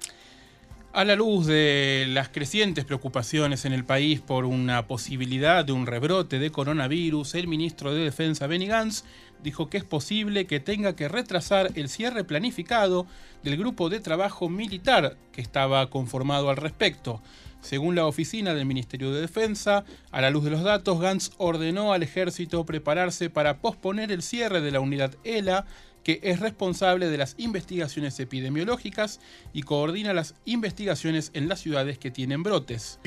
A 0.92 1.04
la 1.04 1.14
luz 1.14 1.46
de 1.46 2.06
las 2.08 2.30
crecientes 2.30 2.84
preocupaciones 2.84 3.64
en 3.64 3.72
el 3.72 3.84
país 3.84 4.20
por 4.20 4.44
una 4.44 4.88
posibilidad 4.88 5.64
de 5.64 5.70
un 5.70 5.86
rebrote 5.86 6.40
de 6.40 6.50
coronavirus, 6.50 7.36
el 7.36 7.46
ministro 7.46 7.94
de 7.94 8.02
Defensa 8.02 8.48
Benny 8.48 8.66
Gantz 8.66 9.04
dijo 9.40 9.70
que 9.70 9.78
es 9.78 9.84
posible 9.84 10.46
que 10.46 10.58
tenga 10.58 10.96
que 10.96 11.06
retrasar 11.06 11.70
el 11.76 11.88
cierre 11.88 12.24
planificado 12.24 13.06
del 13.44 13.56
grupo 13.56 13.88
de 13.88 14.00
trabajo 14.00 14.48
militar 14.48 15.16
que 15.30 15.40
estaba 15.40 15.88
conformado 15.90 16.50
al 16.50 16.56
respecto. 16.56 17.22
Según 17.60 17.94
la 17.94 18.06
oficina 18.06 18.52
del 18.52 18.66
Ministerio 18.66 19.12
de 19.12 19.20
Defensa, 19.20 19.84
a 20.10 20.20
la 20.20 20.30
luz 20.30 20.42
de 20.42 20.50
los 20.50 20.64
datos, 20.64 20.98
Gantz 20.98 21.30
ordenó 21.36 21.92
al 21.92 22.02
ejército 22.02 22.66
prepararse 22.66 23.30
para 23.30 23.58
posponer 23.58 24.10
el 24.10 24.22
cierre 24.22 24.60
de 24.60 24.72
la 24.72 24.80
unidad 24.80 25.14
ELA 25.22 25.66
que 26.02 26.20
es 26.22 26.40
responsable 26.40 27.08
de 27.08 27.18
las 27.18 27.34
investigaciones 27.38 28.18
epidemiológicas 28.20 29.20
y 29.52 29.62
coordina 29.62 30.14
las 30.14 30.34
investigaciones 30.44 31.30
en 31.34 31.48
las 31.48 31.60
ciudades 31.60 31.98
que 31.98 32.10
tienen 32.10 32.42
brotes. 32.42 32.98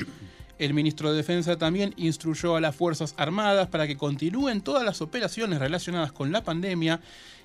El 0.58 0.72
ministro 0.72 1.10
de 1.10 1.16
Defensa 1.16 1.58
también 1.58 1.94
instruyó 1.96 2.54
a 2.54 2.60
las 2.60 2.76
Fuerzas 2.76 3.14
Armadas 3.16 3.68
para 3.68 3.88
que 3.88 3.96
continúen 3.96 4.60
todas 4.60 4.84
las 4.84 5.02
operaciones 5.02 5.58
relacionadas 5.58 6.12
con 6.12 6.30
la 6.30 6.44
pandemia 6.44 7.00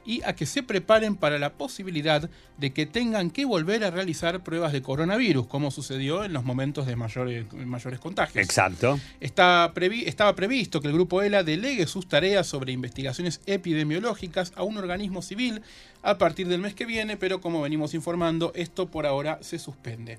y 0.05 0.21
a 0.23 0.33
que 0.33 0.45
se 0.45 0.63
preparen 0.63 1.15
para 1.15 1.37
la 1.39 1.53
posibilidad 1.53 2.29
de 2.57 2.71
que 2.73 2.85
tengan 2.85 3.29
que 3.29 3.45
volver 3.45 3.83
a 3.83 3.91
realizar 3.91 4.43
pruebas 4.43 4.73
de 4.73 4.81
coronavirus, 4.81 5.47
como 5.47 5.71
sucedió 5.71 6.23
en 6.23 6.33
los 6.33 6.43
momentos 6.43 6.87
de 6.87 6.95
mayores, 6.95 7.51
mayores 7.53 7.99
contagios. 7.99 8.43
Exacto. 8.43 8.99
Está 9.19 9.71
previ- 9.73 10.03
estaba 10.07 10.35
previsto 10.35 10.81
que 10.81 10.87
el 10.87 10.93
grupo 10.93 11.21
ELA 11.21 11.43
delegue 11.43 11.85
sus 11.87 12.07
tareas 12.07 12.47
sobre 12.47 12.71
investigaciones 12.71 13.41
epidemiológicas 13.45 14.51
a 14.55 14.63
un 14.63 14.77
organismo 14.77 15.21
civil 15.21 15.61
a 16.01 16.17
partir 16.17 16.47
del 16.47 16.61
mes 16.61 16.73
que 16.73 16.85
viene, 16.85 17.17
pero 17.17 17.39
como 17.41 17.61
venimos 17.61 17.93
informando, 17.93 18.51
esto 18.55 18.87
por 18.87 19.05
ahora 19.05 19.39
se 19.41 19.59
suspende. 19.59 20.17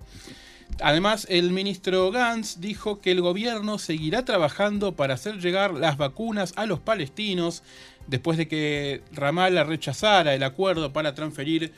Además, 0.80 1.26
el 1.28 1.50
ministro 1.50 2.10
Gantz 2.10 2.60
dijo 2.60 3.00
que 3.00 3.10
el 3.10 3.20
gobierno 3.20 3.78
seguirá 3.78 4.24
trabajando 4.24 4.92
para 4.92 5.14
hacer 5.14 5.38
llegar 5.38 5.74
las 5.74 5.96
vacunas 5.96 6.52
a 6.56 6.66
los 6.66 6.80
palestinos 6.80 7.62
después 8.06 8.38
de 8.38 8.48
que 8.48 9.02
Ramallah 9.12 9.64
rechazara 9.64 10.34
el 10.34 10.42
acuerdo 10.42 10.92
para 10.92 11.14
transferir 11.14 11.72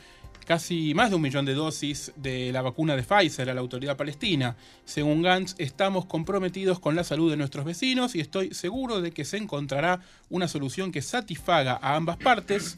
casi 0.45 0.93
más 0.93 1.09
de 1.09 1.15
un 1.15 1.21
millón 1.21 1.45
de 1.45 1.53
dosis 1.53 2.11
de 2.15 2.51
la 2.51 2.61
vacuna 2.61 2.95
de 2.95 3.03
Pfizer 3.03 3.49
a 3.49 3.53
la 3.53 3.61
autoridad 3.61 3.97
palestina. 3.97 4.55
Según 4.85 5.21
Gantz, 5.21 5.55
estamos 5.57 6.05
comprometidos 6.05 6.79
con 6.79 6.95
la 6.95 7.03
salud 7.03 7.31
de 7.31 7.37
nuestros 7.37 7.65
vecinos 7.65 8.15
y 8.15 8.19
estoy 8.19 8.53
seguro 8.53 9.01
de 9.01 9.11
que 9.11 9.25
se 9.25 9.37
encontrará 9.37 10.01
una 10.29 10.47
solución 10.47 10.91
que 10.91 11.01
satisfaga 11.01 11.79
a 11.81 11.95
ambas 11.95 12.17
partes. 12.17 12.77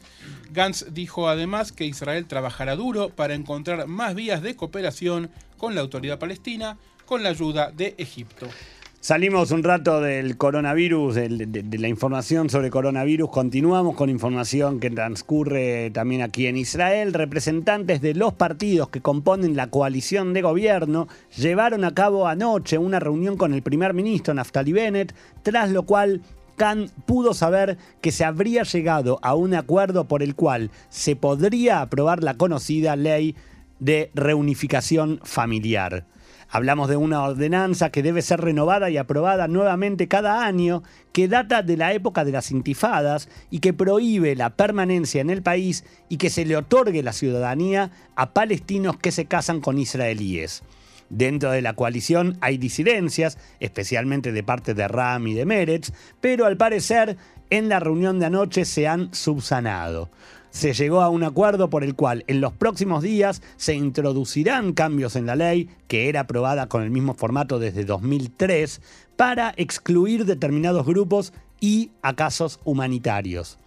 Gantz 0.52 0.86
dijo 0.92 1.28
además 1.28 1.72
que 1.72 1.84
Israel 1.84 2.26
trabajará 2.26 2.76
duro 2.76 3.10
para 3.10 3.34
encontrar 3.34 3.86
más 3.86 4.14
vías 4.14 4.42
de 4.42 4.56
cooperación 4.56 5.30
con 5.56 5.74
la 5.74 5.80
autoridad 5.80 6.18
palestina 6.18 6.76
con 7.06 7.22
la 7.22 7.30
ayuda 7.30 7.70
de 7.70 7.94
Egipto. 7.98 8.48
Salimos 9.06 9.52
un 9.52 9.62
rato 9.62 10.00
del 10.00 10.36
coronavirus, 10.36 11.14
de, 11.14 11.28
de 11.28 11.78
la 11.78 11.86
información 11.86 12.50
sobre 12.50 12.70
coronavirus. 12.70 13.30
Continuamos 13.30 13.94
con 13.94 14.10
información 14.10 14.80
que 14.80 14.90
transcurre 14.90 15.92
también 15.92 16.22
aquí 16.22 16.48
en 16.48 16.56
Israel. 16.56 17.14
Representantes 17.14 18.00
de 18.00 18.14
los 18.14 18.32
partidos 18.32 18.88
que 18.88 19.02
componen 19.02 19.54
la 19.54 19.70
coalición 19.70 20.32
de 20.32 20.42
gobierno 20.42 21.06
llevaron 21.36 21.84
a 21.84 21.94
cabo 21.94 22.26
anoche 22.26 22.78
una 22.78 22.98
reunión 22.98 23.36
con 23.36 23.54
el 23.54 23.62
primer 23.62 23.94
ministro 23.94 24.34
Naftali 24.34 24.72
Bennett, 24.72 25.14
tras 25.44 25.70
lo 25.70 25.84
cual 25.84 26.22
Khan 26.56 26.90
pudo 27.06 27.32
saber 27.32 27.78
que 28.00 28.10
se 28.10 28.24
habría 28.24 28.64
llegado 28.64 29.20
a 29.22 29.36
un 29.36 29.54
acuerdo 29.54 30.08
por 30.08 30.24
el 30.24 30.34
cual 30.34 30.72
se 30.88 31.14
podría 31.14 31.80
aprobar 31.80 32.24
la 32.24 32.34
conocida 32.34 32.96
ley 32.96 33.36
de 33.78 34.10
reunificación 34.14 35.20
familiar. 35.22 36.06
Hablamos 36.48 36.88
de 36.88 36.96
una 36.96 37.22
ordenanza 37.22 37.90
que 37.90 38.02
debe 38.02 38.22
ser 38.22 38.40
renovada 38.40 38.88
y 38.88 38.96
aprobada 38.96 39.48
nuevamente 39.48 40.08
cada 40.08 40.46
año, 40.46 40.82
que 41.12 41.28
data 41.28 41.62
de 41.62 41.76
la 41.76 41.92
época 41.92 42.24
de 42.24 42.32
las 42.32 42.50
intifadas 42.50 43.28
y 43.50 43.58
que 43.58 43.72
prohíbe 43.72 44.36
la 44.36 44.50
permanencia 44.50 45.20
en 45.20 45.30
el 45.30 45.42
país 45.42 45.84
y 46.08 46.18
que 46.18 46.30
se 46.30 46.44
le 46.44 46.56
otorgue 46.56 47.02
la 47.02 47.12
ciudadanía 47.12 47.90
a 48.14 48.32
palestinos 48.32 48.96
que 48.96 49.12
se 49.12 49.26
casan 49.26 49.60
con 49.60 49.78
israelíes. 49.78 50.62
Dentro 51.08 51.52
de 51.52 51.62
la 51.62 51.74
coalición 51.74 52.36
hay 52.40 52.58
disidencias, 52.58 53.38
especialmente 53.60 54.32
de 54.32 54.42
parte 54.42 54.74
de 54.74 54.88
Ram 54.88 55.26
y 55.28 55.34
de 55.34 55.46
Meretz, 55.46 55.92
pero 56.20 56.46
al 56.46 56.56
parecer 56.56 57.16
en 57.50 57.68
la 57.68 57.78
reunión 57.80 58.18
de 58.18 58.26
anoche 58.26 58.64
se 58.64 58.88
han 58.88 59.14
subsanado. 59.14 60.10
Se 60.56 60.72
llegó 60.72 61.02
a 61.02 61.10
un 61.10 61.22
acuerdo 61.22 61.68
por 61.68 61.84
el 61.84 61.94
cual 61.94 62.24
en 62.28 62.40
los 62.40 62.54
próximos 62.54 63.02
días 63.02 63.42
se 63.58 63.74
introducirán 63.74 64.72
cambios 64.72 65.14
en 65.14 65.26
la 65.26 65.36
ley, 65.36 65.68
que 65.86 66.08
era 66.08 66.20
aprobada 66.20 66.66
con 66.66 66.82
el 66.82 66.90
mismo 66.90 67.12
formato 67.12 67.58
desde 67.58 67.84
2003, 67.84 68.80
para 69.16 69.52
excluir 69.58 70.24
determinados 70.24 70.86
grupos 70.86 71.34
y 71.60 71.90
a 72.00 72.14
casos 72.14 72.58
humanitarios. 72.64 73.58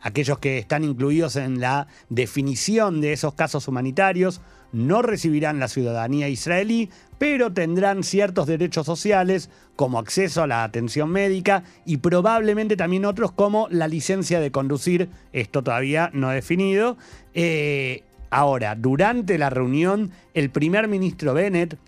Aquellos 0.00 0.38
que 0.38 0.56
están 0.56 0.84
incluidos 0.84 1.36
en 1.36 1.60
la 1.60 1.86
definición 2.08 3.02
de 3.02 3.12
esos 3.12 3.34
casos 3.34 3.68
humanitarios 3.68 4.40
no 4.72 5.02
recibirán 5.02 5.60
la 5.60 5.68
ciudadanía 5.68 6.28
israelí, 6.28 6.90
pero 7.18 7.52
tendrán 7.52 8.02
ciertos 8.02 8.46
derechos 8.46 8.86
sociales 8.86 9.50
como 9.76 9.98
acceso 9.98 10.42
a 10.42 10.46
la 10.46 10.64
atención 10.64 11.10
médica 11.10 11.64
y 11.84 11.98
probablemente 11.98 12.76
también 12.76 13.04
otros 13.04 13.32
como 13.32 13.68
la 13.70 13.88
licencia 13.88 14.40
de 14.40 14.50
conducir, 14.50 15.08
esto 15.32 15.62
todavía 15.62 16.10
no 16.12 16.30
definido. 16.30 16.96
Eh, 17.34 18.02
ahora, 18.30 18.74
durante 18.74 19.38
la 19.38 19.50
reunión, 19.50 20.10
el 20.34 20.50
primer 20.50 20.88
ministro 20.88 21.34
Bennett 21.34 21.78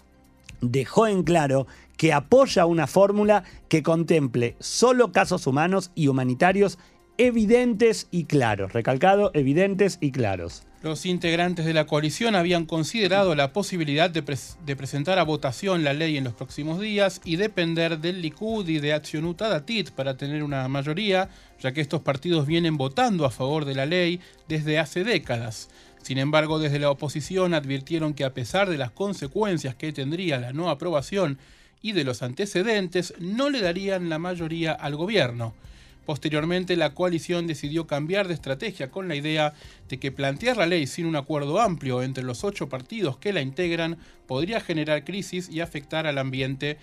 dejó 0.60 1.06
en 1.06 1.22
claro 1.22 1.66
que 1.96 2.12
apoya 2.12 2.66
una 2.66 2.86
fórmula 2.86 3.44
que 3.68 3.82
contemple 3.82 4.56
solo 4.58 5.12
casos 5.12 5.46
humanos 5.46 5.90
y 5.94 6.08
humanitarios 6.08 6.78
evidentes 7.18 8.08
y 8.10 8.24
claros. 8.24 8.72
Recalcado, 8.72 9.30
evidentes 9.34 9.98
y 10.00 10.10
claros. 10.10 10.62
Los 10.82 11.06
integrantes 11.06 11.64
de 11.64 11.72
la 11.72 11.86
coalición 11.86 12.34
habían 12.34 12.66
considerado 12.66 13.34
la 13.34 13.54
posibilidad 13.54 14.10
de, 14.10 14.22
pres- 14.22 14.58
de 14.66 14.76
presentar 14.76 15.18
a 15.18 15.22
votación 15.22 15.82
la 15.82 15.94
ley 15.94 16.18
en 16.18 16.24
los 16.24 16.34
próximos 16.34 16.78
días 16.78 17.22
y 17.24 17.36
depender 17.36 18.00
del 18.00 18.20
Likud 18.20 18.68
y 18.68 18.80
de 18.80 18.92
Accionut 18.92 19.38
Datit 19.38 19.92
para 19.92 20.18
tener 20.18 20.42
una 20.42 20.68
mayoría, 20.68 21.30
ya 21.58 21.72
que 21.72 21.80
estos 21.80 22.02
partidos 22.02 22.46
vienen 22.46 22.76
votando 22.76 23.24
a 23.24 23.30
favor 23.30 23.64
de 23.64 23.74
la 23.74 23.86
ley 23.86 24.20
desde 24.46 24.78
hace 24.78 25.04
décadas. 25.04 25.70
Sin 26.02 26.18
embargo, 26.18 26.58
desde 26.58 26.78
la 26.78 26.90
oposición 26.90 27.54
advirtieron 27.54 28.12
que 28.12 28.24
a 28.24 28.34
pesar 28.34 28.68
de 28.68 28.76
las 28.76 28.90
consecuencias 28.90 29.74
que 29.74 29.90
tendría 29.90 30.38
la 30.38 30.52
no 30.52 30.68
aprobación 30.68 31.38
y 31.80 31.92
de 31.92 32.04
los 32.04 32.22
antecedentes, 32.22 33.14
no 33.18 33.48
le 33.48 33.62
darían 33.62 34.10
la 34.10 34.18
mayoría 34.18 34.72
al 34.72 34.96
gobierno. 34.96 35.54
Posteriormente, 36.04 36.76
la 36.76 36.94
coalición 36.94 37.46
decidió 37.46 37.86
cambiar 37.86 38.28
de 38.28 38.34
estrategia 38.34 38.90
con 38.90 39.08
la 39.08 39.14
idea 39.14 39.54
de 39.88 39.98
que 39.98 40.12
plantear 40.12 40.56
la 40.56 40.66
ley 40.66 40.86
sin 40.86 41.06
un 41.06 41.16
acuerdo 41.16 41.60
amplio 41.60 42.02
entre 42.02 42.24
los 42.24 42.44
ocho 42.44 42.68
partidos 42.68 43.16
que 43.16 43.32
la 43.32 43.40
integran 43.40 43.98
podría 44.26 44.60
generar 44.60 45.04
crisis 45.04 45.48
y 45.48 45.60
afectar 45.60 46.06
al 46.06 46.18
ambiente 46.18 46.78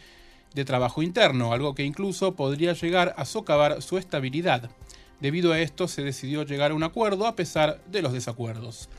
de 0.53 0.65
trabajo 0.65 1.01
interno, 1.01 1.53
algo 1.53 1.75
que 1.75 1.83
incluso 1.83 2.35
podría 2.35 2.73
llegar 2.73 3.13
a 3.17 3.25
socavar 3.25 3.81
su 3.81 3.97
estabilidad. 3.97 4.69
Debido 5.21 5.53
a 5.53 5.59
esto, 5.59 5.87
se 5.87 6.01
decidió 6.01 6.43
llegar 6.43 6.71
a 6.71 6.73
un 6.73 6.83
acuerdo 6.83 7.27
a 7.27 7.35
pesar 7.35 7.79
de 7.85 8.01
los 8.01 8.11
desacuerdos. 8.11 8.89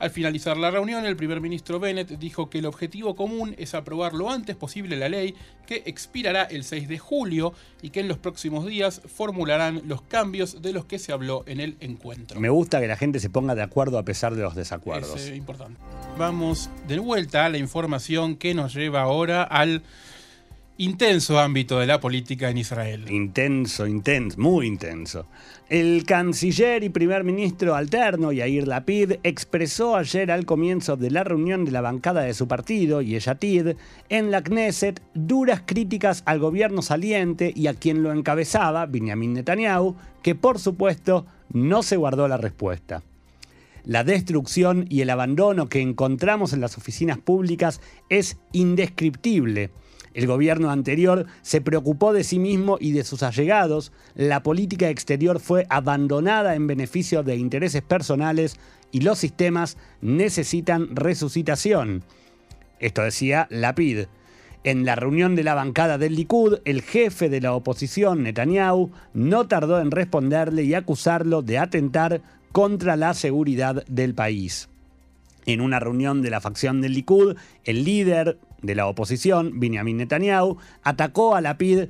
Al 0.00 0.10
finalizar 0.10 0.56
la 0.56 0.70
reunión, 0.70 1.04
el 1.04 1.14
primer 1.14 1.42
ministro 1.42 1.78
Bennett 1.78 2.08
dijo 2.18 2.48
que 2.48 2.58
el 2.58 2.66
objetivo 2.66 3.14
común 3.14 3.54
es 3.58 3.74
aprobar 3.74 4.14
lo 4.14 4.30
antes 4.30 4.56
posible 4.56 4.96
la 4.96 5.10
ley, 5.10 5.34
que 5.66 5.82
expirará 5.84 6.44
el 6.44 6.64
6 6.64 6.88
de 6.88 6.98
julio 6.98 7.52
y 7.82 7.90
que 7.90 8.00
en 8.00 8.08
los 8.08 8.16
próximos 8.16 8.64
días 8.64 9.02
formularán 9.04 9.82
los 9.86 10.00
cambios 10.00 10.62
de 10.62 10.72
los 10.72 10.86
que 10.86 10.98
se 10.98 11.12
habló 11.12 11.44
en 11.46 11.60
el 11.60 11.76
encuentro. 11.80 12.40
Me 12.40 12.48
gusta 12.48 12.80
que 12.80 12.86
la 12.86 12.96
gente 12.96 13.20
se 13.20 13.28
ponga 13.28 13.54
de 13.54 13.62
acuerdo 13.62 13.98
a 13.98 14.02
pesar 14.02 14.34
de 14.34 14.42
los 14.42 14.54
desacuerdos. 14.54 15.20
Es 15.20 15.28
eh, 15.28 15.36
importante. 15.36 15.78
Vamos 16.16 16.70
de 16.88 16.98
vuelta 16.98 17.44
a 17.44 17.50
la 17.50 17.58
información 17.58 18.36
que 18.36 18.54
nos 18.54 18.72
lleva 18.72 19.02
ahora 19.02 19.42
al 19.42 19.82
intenso 20.80 21.38
ámbito 21.38 21.78
de 21.78 21.86
la 21.86 22.00
política 22.00 22.48
en 22.48 22.56
Israel. 22.56 23.04
Intenso, 23.10 23.86
intenso, 23.86 24.40
muy 24.40 24.66
intenso. 24.66 25.26
El 25.68 26.04
canciller 26.06 26.82
y 26.82 26.88
primer 26.88 27.22
ministro 27.22 27.74
alterno, 27.74 28.32
Yair 28.32 28.66
Lapid, 28.66 29.16
expresó 29.22 29.94
ayer 29.94 30.30
al 30.30 30.46
comienzo 30.46 30.96
de 30.96 31.10
la 31.10 31.22
reunión 31.22 31.66
de 31.66 31.72
la 31.72 31.82
bancada 31.82 32.22
de 32.22 32.32
su 32.32 32.48
partido, 32.48 33.02
Yeshatid, 33.02 33.76
en 34.08 34.30
la 34.30 34.42
Knesset, 34.42 35.02
duras 35.12 35.62
críticas 35.66 36.22
al 36.24 36.38
gobierno 36.38 36.80
saliente 36.80 37.52
y 37.54 37.66
a 37.66 37.74
quien 37.74 38.02
lo 38.02 38.10
encabezaba, 38.10 38.86
Benjamin 38.86 39.34
Netanyahu, 39.34 39.96
que 40.22 40.34
por 40.34 40.58
supuesto 40.58 41.26
no 41.52 41.82
se 41.82 41.98
guardó 41.98 42.26
la 42.26 42.38
respuesta. 42.38 43.02
La 43.84 44.02
destrucción 44.02 44.86
y 44.88 45.02
el 45.02 45.10
abandono 45.10 45.68
que 45.68 45.82
encontramos 45.82 46.54
en 46.54 46.62
las 46.62 46.78
oficinas 46.78 47.18
públicas 47.18 47.82
es 48.08 48.38
indescriptible. 48.52 49.70
El 50.12 50.26
gobierno 50.26 50.70
anterior 50.70 51.26
se 51.42 51.60
preocupó 51.60 52.12
de 52.12 52.24
sí 52.24 52.38
mismo 52.38 52.78
y 52.80 52.92
de 52.92 53.04
sus 53.04 53.22
allegados, 53.22 53.92
la 54.14 54.42
política 54.42 54.88
exterior 54.88 55.38
fue 55.38 55.66
abandonada 55.68 56.56
en 56.56 56.66
beneficio 56.66 57.22
de 57.22 57.36
intereses 57.36 57.82
personales 57.82 58.58
y 58.90 59.02
los 59.02 59.18
sistemas 59.18 59.76
necesitan 60.00 60.96
resucitación. 60.96 62.02
Esto 62.80 63.02
decía 63.02 63.46
Lapid. 63.50 64.06
En 64.62 64.84
la 64.84 64.94
reunión 64.94 65.36
de 65.36 65.44
la 65.44 65.54
bancada 65.54 65.96
del 65.96 66.16
Likud, 66.16 66.58
el 66.66 66.82
jefe 66.82 67.30
de 67.30 67.40
la 67.40 67.54
oposición, 67.54 68.24
Netanyahu, 68.24 68.90
no 69.14 69.48
tardó 69.48 69.80
en 69.80 69.90
responderle 69.90 70.64
y 70.64 70.74
acusarlo 70.74 71.40
de 71.40 71.58
atentar 71.58 72.20
contra 72.52 72.96
la 72.96 73.14
seguridad 73.14 73.84
del 73.86 74.14
país. 74.14 74.68
En 75.46 75.62
una 75.62 75.80
reunión 75.80 76.20
de 76.20 76.30
la 76.30 76.42
facción 76.42 76.82
del 76.82 76.92
Likud, 76.92 77.36
el 77.64 77.84
líder 77.84 78.38
de 78.62 78.74
la 78.74 78.86
oposición, 78.86 79.58
Benjamin 79.60 79.98
Netanyahu, 79.98 80.58
atacó 80.82 81.34
a 81.34 81.40
Lapid, 81.40 81.88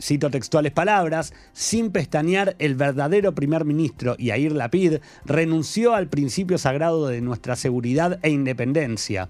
cito 0.00 0.30
textuales 0.30 0.72
palabras, 0.72 1.32
sin 1.52 1.90
pestañear 1.90 2.56
el 2.58 2.74
verdadero 2.74 3.34
primer 3.34 3.64
ministro 3.64 4.16
Yair 4.18 4.52
Lapid 4.52 4.98
renunció 5.24 5.94
al 5.94 6.08
principio 6.08 6.58
sagrado 6.58 7.08
de 7.08 7.20
nuestra 7.20 7.56
seguridad 7.56 8.18
e 8.22 8.30
independencia. 8.30 9.28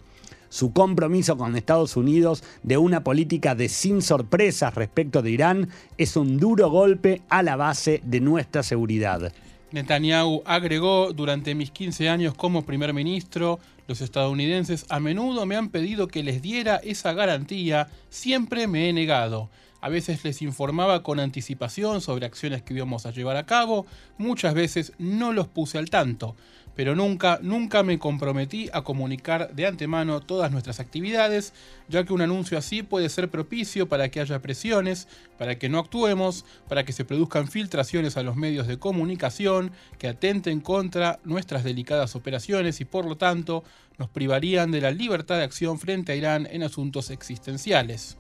Su 0.49 0.73
compromiso 0.73 1.37
con 1.37 1.57
Estados 1.57 1.97
Unidos 1.97 2.45
de 2.63 2.79
una 2.79 3.03
política 3.03 3.55
de 3.55 3.69
sin 3.69 4.01
sorpresas 4.01 4.75
respecto 4.75 5.23
de 5.23 5.31
Irán 5.31 5.69
es 5.99 6.17
un 6.17 6.39
duro 6.39 6.71
golpe 6.71 7.23
a 7.29 7.43
la 7.43 7.57
base 7.57 8.01
de 8.05 8.21
nuestra 8.21 8.63
seguridad. 8.63 9.33
Netanyahu 9.73 10.43
agregó, 10.45 11.13
durante 11.13 11.55
mis 11.55 11.71
15 11.71 12.09
años 12.09 12.35
como 12.35 12.65
primer 12.65 12.95
ministro, 12.95 13.59
los 13.87 14.01
estadounidenses 14.01 14.87
a 14.89 15.01
menudo 15.01 15.47
me 15.47 15.57
han 15.57 15.71
pedido 15.71 16.09
que 16.09 16.23
les 16.23 16.43
diera 16.43 16.77
esa 16.77 17.13
garantía, 17.13 17.89
siempre 18.09 18.67
me 18.67 18.89
he 18.89 18.93
negado. 18.93 19.51
A 19.81 19.89
veces 19.89 20.25
les 20.25 20.43
informaba 20.43 21.03
con 21.03 21.21
anticipación 21.21 22.01
sobre 22.01 22.27
acciones 22.27 22.63
que 22.63 22.75
íbamos 22.75 23.07
a 23.07 23.13
llevar 23.13 23.37
a 23.37 23.47
cabo, 23.47 23.87
muchas 24.19 24.55
veces 24.55 24.93
no 24.99 25.33
los 25.33 25.49
puse 25.49 25.79
al 25.79 25.91
tanto 25.91 26.35
pero 26.77 26.95
nunca, 26.95 27.41
nunca 27.43 27.83
me 27.83 27.99
comprometí 27.99 28.69
a 28.73 28.83
comunicar 28.83 29.55
de 29.55 29.67
antemano 29.67 30.21
todas 30.21 30.53
nuestras 30.53 30.79
actividades, 30.79 31.55
ya 31.89 32.05
que 32.05 32.13
un 32.13 32.21
anuncio 32.21 32.59
así 32.59 32.83
puede 32.83 33.09
ser 33.09 33.31
propicio 33.31 33.89
para 33.89 34.11
que 34.11 34.21
haya 34.21 34.41
presiones, 34.41 35.09
para 35.39 35.59
que 35.59 35.71
no 35.71 35.79
actuemos, 35.79 36.45
para 36.69 36.85
que 36.85 36.93
se 36.93 37.07
produzcan 37.07 37.49
filtraciones 37.49 38.19
a 38.19 38.23
los 38.23 38.37
medios 38.37 38.67
de 38.67 38.79
comunicación 38.79 39.73
que 39.99 40.09
atenten 40.09 40.61
contra 40.61 41.19
nuestras 41.25 41.65
delicadas 41.65 42.15
operaciones 42.15 42.81
y 42.81 42.85
por 42.85 43.07
lo 43.07 43.17
tanto 43.17 43.65
nos 43.99 44.11
privarían 44.11 44.71
de 44.71 44.83
la 44.83 44.91
libertad 44.91 45.39
de 45.39 45.45
acción 45.45 45.79
frente 45.79 46.13
a 46.13 46.17
Irán 46.17 46.47
en 46.51 46.63
asuntos 46.63 47.09
existenciales. 47.09 48.19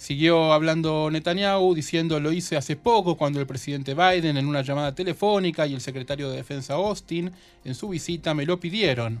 Siguió 0.00 0.54
hablando 0.54 1.10
Netanyahu 1.10 1.74
diciendo 1.74 2.20
lo 2.20 2.32
hice 2.32 2.56
hace 2.56 2.74
poco 2.74 3.18
cuando 3.18 3.38
el 3.38 3.46
presidente 3.46 3.92
Biden 3.92 4.38
en 4.38 4.46
una 4.46 4.62
llamada 4.62 4.94
telefónica 4.94 5.66
y 5.66 5.74
el 5.74 5.82
secretario 5.82 6.30
de 6.30 6.38
Defensa 6.38 6.72
Austin 6.72 7.30
en 7.66 7.74
su 7.74 7.90
visita 7.90 8.32
me 8.32 8.46
lo 8.46 8.58
pidieron. 8.58 9.20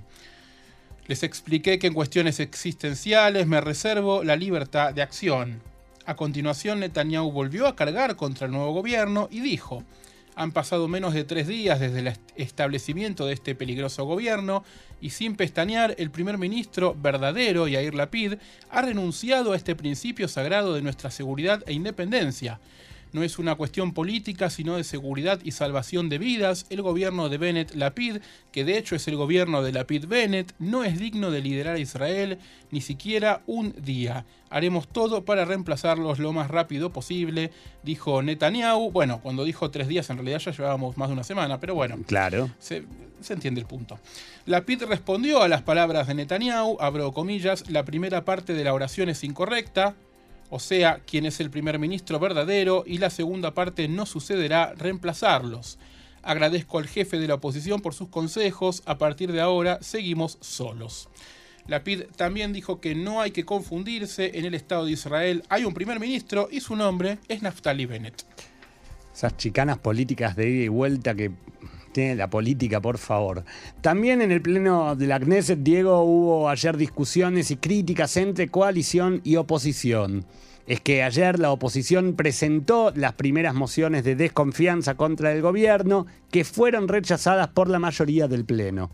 Les 1.06 1.22
expliqué 1.22 1.78
que 1.78 1.88
en 1.88 1.92
cuestiones 1.92 2.40
existenciales 2.40 3.46
me 3.46 3.60
reservo 3.60 4.24
la 4.24 4.36
libertad 4.36 4.94
de 4.94 5.02
acción. 5.02 5.60
A 6.06 6.16
continuación 6.16 6.80
Netanyahu 6.80 7.30
volvió 7.30 7.66
a 7.66 7.76
cargar 7.76 8.16
contra 8.16 8.46
el 8.46 8.52
nuevo 8.52 8.72
gobierno 8.72 9.28
y 9.30 9.40
dijo, 9.40 9.84
han 10.40 10.52
pasado 10.52 10.88
menos 10.88 11.12
de 11.12 11.24
tres 11.24 11.46
días 11.46 11.80
desde 11.80 11.98
el 11.98 12.12
establecimiento 12.34 13.26
de 13.26 13.34
este 13.34 13.54
peligroso 13.54 14.06
gobierno 14.06 14.64
y 14.98 15.10
sin 15.10 15.36
pestañear, 15.36 15.94
el 15.98 16.10
primer 16.10 16.38
ministro 16.38 16.96
verdadero, 16.98 17.68
Yair 17.68 17.94
Lapid, 17.94 18.36
ha 18.70 18.80
renunciado 18.80 19.52
a 19.52 19.56
este 19.56 19.76
principio 19.76 20.28
sagrado 20.28 20.72
de 20.72 20.80
nuestra 20.80 21.10
seguridad 21.10 21.62
e 21.66 21.74
independencia. 21.74 22.58
No 23.12 23.22
es 23.22 23.38
una 23.38 23.54
cuestión 23.54 23.92
política, 23.92 24.50
sino 24.50 24.76
de 24.76 24.84
seguridad 24.84 25.40
y 25.42 25.52
salvación 25.52 26.08
de 26.08 26.18
vidas. 26.18 26.66
El 26.70 26.82
gobierno 26.82 27.28
de 27.28 27.38
Bennett 27.38 27.74
Lapid, 27.74 28.18
que 28.52 28.64
de 28.64 28.78
hecho 28.78 28.96
es 28.96 29.08
el 29.08 29.16
gobierno 29.16 29.62
de 29.62 29.72
Lapid 29.72 30.06
Bennett, 30.06 30.54
no 30.58 30.84
es 30.84 30.98
digno 30.98 31.30
de 31.30 31.40
liderar 31.40 31.76
a 31.76 31.80
Israel 31.80 32.38
ni 32.70 32.80
siquiera 32.80 33.42
un 33.46 33.74
día. 33.78 34.24
Haremos 34.48 34.88
todo 34.88 35.24
para 35.24 35.44
reemplazarlos 35.44 36.18
lo 36.18 36.32
más 36.32 36.48
rápido 36.48 36.90
posible, 36.90 37.50
dijo 37.82 38.22
Netanyahu. 38.22 38.90
Bueno, 38.90 39.20
cuando 39.20 39.44
dijo 39.44 39.70
tres 39.70 39.88
días, 39.88 40.10
en 40.10 40.16
realidad 40.16 40.38
ya 40.38 40.52
llevábamos 40.52 40.96
más 40.96 41.08
de 41.08 41.14
una 41.14 41.24
semana, 41.24 41.60
pero 41.60 41.74
bueno. 41.74 41.98
Claro. 42.06 42.50
Se, 42.58 42.84
se 43.20 43.32
entiende 43.32 43.60
el 43.60 43.66
punto. 43.66 43.98
Lapid 44.46 44.84
respondió 44.84 45.42
a 45.42 45.48
las 45.48 45.62
palabras 45.62 46.06
de 46.06 46.14
Netanyahu, 46.14 46.78
abro 46.80 47.12
comillas, 47.12 47.70
la 47.70 47.84
primera 47.84 48.24
parte 48.24 48.54
de 48.54 48.64
la 48.64 48.74
oración 48.74 49.08
es 49.08 49.22
incorrecta 49.22 49.94
o 50.50 50.58
sea, 50.58 51.00
quién 51.06 51.24
es 51.24 51.40
el 51.40 51.50
primer 51.50 51.78
ministro 51.78 52.18
verdadero, 52.18 52.84
y 52.86 52.98
la 52.98 53.08
segunda 53.08 53.54
parte 53.54 53.88
no 53.88 54.04
sucederá 54.04 54.74
reemplazarlos. 54.76 55.78
Agradezco 56.22 56.78
al 56.78 56.88
jefe 56.88 57.18
de 57.18 57.28
la 57.28 57.34
oposición 57.34 57.80
por 57.80 57.94
sus 57.94 58.08
consejos, 58.08 58.82
a 58.84 58.98
partir 58.98 59.32
de 59.32 59.40
ahora 59.40 59.78
seguimos 59.80 60.36
solos. 60.40 61.08
Lapid 61.66 62.02
también 62.16 62.52
dijo 62.52 62.80
que 62.80 62.94
no 62.94 63.20
hay 63.20 63.30
que 63.30 63.44
confundirse, 63.44 64.38
en 64.38 64.44
el 64.44 64.54
Estado 64.54 64.86
de 64.86 64.92
Israel 64.92 65.44
hay 65.48 65.64
un 65.64 65.72
primer 65.72 66.00
ministro 66.00 66.48
y 66.50 66.60
su 66.60 66.74
nombre 66.74 67.18
es 67.28 67.42
Naftali 67.42 67.86
Bennett. 67.86 68.24
Esas 69.14 69.36
chicanas 69.36 69.78
políticas 69.78 70.34
de 70.34 70.48
ida 70.50 70.64
y 70.64 70.68
vuelta 70.68 71.14
que 71.14 71.30
la 71.96 72.30
política, 72.30 72.80
por 72.80 72.98
favor. 72.98 73.44
También 73.80 74.22
en 74.22 74.30
el 74.30 74.40
pleno 74.40 74.94
de 74.94 75.06
la 75.06 75.18
Knesset, 75.18 75.58
Diego, 75.60 76.02
hubo 76.02 76.48
ayer 76.48 76.76
discusiones 76.76 77.50
y 77.50 77.56
críticas 77.56 78.16
entre 78.16 78.48
coalición 78.48 79.20
y 79.24 79.36
oposición. 79.36 80.24
Es 80.66 80.80
que 80.80 81.02
ayer 81.02 81.40
la 81.40 81.50
oposición 81.50 82.14
presentó 82.14 82.92
las 82.94 83.14
primeras 83.14 83.54
mociones 83.54 84.04
de 84.04 84.14
desconfianza 84.14 84.94
contra 84.94 85.32
el 85.32 85.42
gobierno 85.42 86.06
que 86.30 86.44
fueron 86.44 86.86
rechazadas 86.86 87.48
por 87.48 87.68
la 87.68 87.80
mayoría 87.80 88.28
del 88.28 88.44
pleno. 88.44 88.90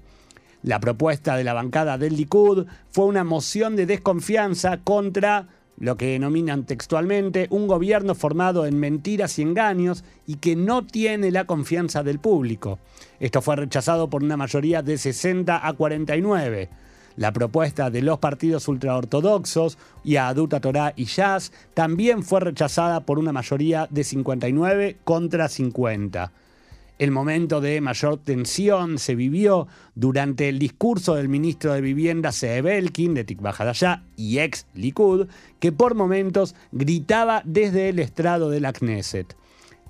La 0.63 0.81
propuesta 0.81 1.37
de 1.37 1.45
la 1.45 1.53
bancada 1.53 1.99
del 1.99 2.17
Likud 2.17 2.67
fue 2.91 3.05
una 3.05 3.25
moción 3.25 3.77
de 3.77 3.85
desconfianza 3.85 4.79
contra 4.83 5.49
lo 5.79 5.97
que 5.97 6.13
denominan 6.13 6.65
textualmente 6.65 7.47
un 7.51 7.67
gobierno 7.67 8.15
formado 8.15 8.67
en 8.67 8.79
mentiras 8.79 9.39
y 9.39 9.43
engaños 9.43 10.05
y 10.27 10.37
que 10.37 10.57
no 10.57 10.87
tiene 10.87 11.31
la 11.31 11.45
confianza 11.45 12.03
del 12.03 12.19
público. 12.19 12.79
Esto 13.21 13.43
fue 13.43 13.57
rechazado 13.57 14.09
por 14.09 14.23
una 14.23 14.37
mayoría 14.37 14.83
de 14.83 14.99
60 14.99 15.67
a 15.67 15.73
49. 15.73 16.69
La 17.17 17.33
propuesta 17.33 17.89
de 17.89 18.03
los 18.03 18.19
partidos 18.19 18.69
ultraortodoxos, 18.69 19.79
Yaduta 20.05 20.61
Torah 20.61 20.93
y 20.97 21.07
Jazz, 21.07 21.51
también 21.73 22.23
fue 22.23 22.41
rechazada 22.41 23.01
por 23.01 23.19
una 23.19 23.33
mayoría 23.33 23.89
de 23.91 24.05
59 24.05 24.99
contra 25.03 25.49
50. 25.49 26.33
El 26.99 27.11
momento 27.11 27.61
de 27.61 27.83
mayor 27.83 28.17
tensión 28.17 28.99
se 28.99 29.15
vivió 29.15 29.69
durante 29.95 30.49
el 30.49 30.59
discurso 30.59 31.15
del 31.15 31.29
ministro 31.29 31.75
de 31.75 31.83
Vivienda 31.83 32.33
Seebelkin 32.33 33.13
de 33.13 33.25
Tikvah 33.25 34.03
y 34.17 34.39
ex 34.39 34.67
Likud, 34.75 35.27
que 35.61 35.73
por 35.73 35.95
momentos 35.95 36.55
gritaba 36.73 37.43
desde 37.45 37.91
el 37.91 37.99
estrado 37.99 38.49
de 38.49 38.61
la 38.61 38.73
Knesset. 38.73 39.37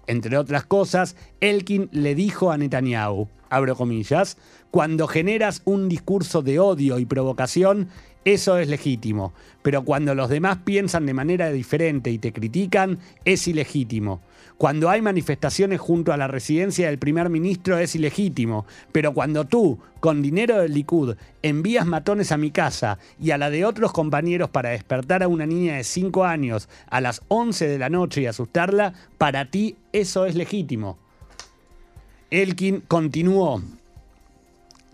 Entre 0.09 0.37
otras 0.37 0.65
cosas, 0.65 1.17
Elkin 1.41 1.89
le 1.93 2.17
dijo 2.17 2.51
a 2.51 2.59
Netanyahu, 2.59 3.29
abro 3.51 3.77
comillas, 3.77 4.37
cuando 4.73 5.07
generas 5.07 5.63
un 5.65 5.89
discurso 5.89 6.43
de 6.43 6.59
odio 6.59 6.99
y 6.99 7.07
provocación, 7.07 7.89
eso 8.25 8.59
es 8.59 8.69
legítimo, 8.69 9.33
pero 9.63 9.85
cuando 9.85 10.17
los 10.17 10.29
demás 10.29 10.59
piensan 10.65 11.07
de 11.07 11.15
manera 11.15 11.53
diferente 11.53 12.11
y 12.11 12.19
te 12.19 12.33
critican, 12.33 12.99
es 13.25 13.47
ilegítimo. 13.47 14.21
Cuando 14.59 14.89
hay 14.89 15.03
manifestaciones 15.03 15.81
junto 15.81 16.15
a 16.15 16.17
la 16.17 16.29
residencia 16.29 16.87
del 16.87 16.99
primer 16.99 17.29
ministro 17.29 17.77
es 17.79 17.95
ilegítimo, 17.95 18.65
pero 18.91 19.13
cuando 19.13 19.45
tú, 19.45 19.79
con 20.01 20.23
dinero 20.23 20.63
del 20.63 20.73
Likud, 20.73 21.15
envías 21.43 21.85
matones 21.85 22.33
a 22.33 22.39
mi 22.39 22.51
casa 22.51 22.99
y 23.21 23.33
a 23.33 23.39
la 23.39 23.51
de 23.51 23.67
otros 23.67 23.93
compañeros 23.93 24.49
para 24.49 24.71
despertar 24.71 25.23
a 25.23 25.29
una 25.29 25.45
niña 25.45 25.77
de 25.77 25.85
5 25.85 26.25
años 26.25 26.71
a 26.89 27.03
las 27.03 27.21
11 27.29 27.69
de 27.69 27.79
la 27.79 27.91
noche 27.91 28.23
y 28.23 28.27
asustarla, 28.27 28.95
para 29.19 29.51
ti 29.51 29.77
eso 29.93 30.25
es 30.25 30.35
legítimo. 30.35 30.97
Elkin 32.31 32.81
continuó. 32.81 33.61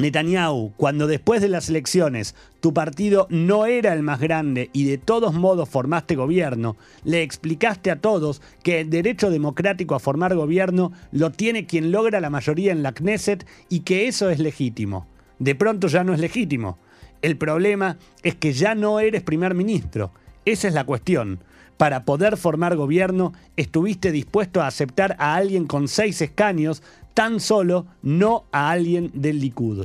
Netanyahu, 0.02 0.72
cuando 0.76 1.06
después 1.06 1.40
de 1.40 1.48
las 1.48 1.68
elecciones 1.68 2.34
tu 2.60 2.74
partido 2.74 3.26
no 3.30 3.66
era 3.66 3.92
el 3.92 4.02
más 4.02 4.20
grande 4.20 4.68
y 4.72 4.84
de 4.84 4.98
todos 4.98 5.32
modos 5.32 5.68
formaste 5.68 6.16
gobierno, 6.16 6.76
le 7.04 7.22
explicaste 7.22 7.90
a 7.90 8.00
todos 8.00 8.42
que 8.62 8.80
el 8.80 8.90
derecho 8.90 9.30
democrático 9.30 9.94
a 9.94 10.00
formar 10.00 10.34
gobierno 10.34 10.92
lo 11.12 11.30
tiene 11.30 11.66
quien 11.66 11.92
logra 11.92 12.20
la 12.20 12.30
mayoría 12.30 12.72
en 12.72 12.82
la 12.82 12.92
Knesset 12.92 13.46
y 13.68 13.80
que 13.80 14.08
eso 14.08 14.28
es 14.28 14.40
legítimo. 14.40 15.06
De 15.38 15.54
pronto 15.54 15.86
ya 15.86 16.02
no 16.02 16.12
es 16.12 16.20
legítimo. 16.20 16.78
El 17.22 17.36
problema 17.36 17.96
es 18.24 18.34
que 18.34 18.52
ya 18.52 18.74
no 18.74 18.98
eres 18.98 19.22
primer 19.22 19.54
ministro. 19.54 20.10
Esa 20.44 20.66
es 20.66 20.74
la 20.74 20.84
cuestión. 20.84 21.38
Para 21.76 22.04
poder 22.04 22.36
formar 22.36 22.76
gobierno, 22.76 23.32
estuviste 23.56 24.12
dispuesto 24.12 24.60
a 24.60 24.66
aceptar 24.66 25.16
a 25.18 25.34
alguien 25.34 25.66
con 25.66 25.88
seis 25.88 26.20
escaños 26.22 26.82
tan 27.14 27.40
solo 27.40 27.86
no 28.02 28.44
a 28.52 28.70
alguien 28.70 29.10
del 29.14 29.40
Likud. 29.40 29.84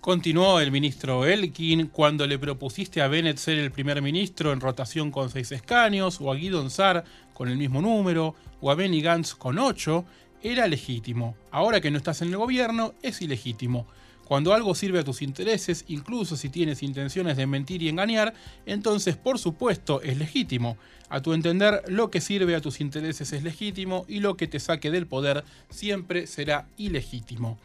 Continuó 0.00 0.60
el 0.60 0.70
ministro 0.70 1.26
Elkin 1.26 1.88
cuando 1.88 2.26
le 2.26 2.38
propusiste 2.38 3.02
a 3.02 3.08
Bennett 3.08 3.38
ser 3.38 3.58
el 3.58 3.72
primer 3.72 4.00
ministro 4.00 4.52
en 4.52 4.60
rotación 4.60 5.10
con 5.10 5.30
seis 5.30 5.50
escaños, 5.50 6.20
o 6.20 6.30
a 6.30 6.36
Guido 6.36 6.70
Sar 6.70 7.04
con 7.34 7.48
el 7.48 7.56
mismo 7.56 7.82
número, 7.82 8.36
o 8.60 8.70
a 8.70 8.76
Benny 8.76 9.00
Gantz 9.00 9.34
con 9.34 9.58
ocho, 9.58 10.04
era 10.42 10.68
legítimo. 10.68 11.34
Ahora 11.50 11.80
que 11.80 11.90
no 11.90 11.98
estás 11.98 12.22
en 12.22 12.28
el 12.28 12.36
gobierno, 12.36 12.94
es 13.02 13.20
ilegítimo. 13.20 13.86
Cuando 14.26 14.52
algo 14.52 14.74
sirve 14.74 14.98
a 14.98 15.04
tus 15.04 15.22
intereses, 15.22 15.84
incluso 15.86 16.36
si 16.36 16.48
tienes 16.48 16.82
intenciones 16.82 17.36
de 17.36 17.46
mentir 17.46 17.80
y 17.82 17.88
engañar, 17.88 18.34
entonces 18.66 19.16
por 19.16 19.38
supuesto 19.38 20.02
es 20.02 20.18
legítimo. 20.18 20.76
A 21.08 21.22
tu 21.22 21.32
entender, 21.32 21.84
lo 21.86 22.10
que 22.10 22.20
sirve 22.20 22.56
a 22.56 22.60
tus 22.60 22.80
intereses 22.80 23.32
es 23.32 23.44
legítimo 23.44 24.04
y 24.08 24.18
lo 24.18 24.36
que 24.36 24.48
te 24.48 24.58
saque 24.58 24.90
del 24.90 25.06
poder 25.06 25.44
siempre 25.70 26.26
será 26.26 26.66
ilegítimo. 26.76 27.56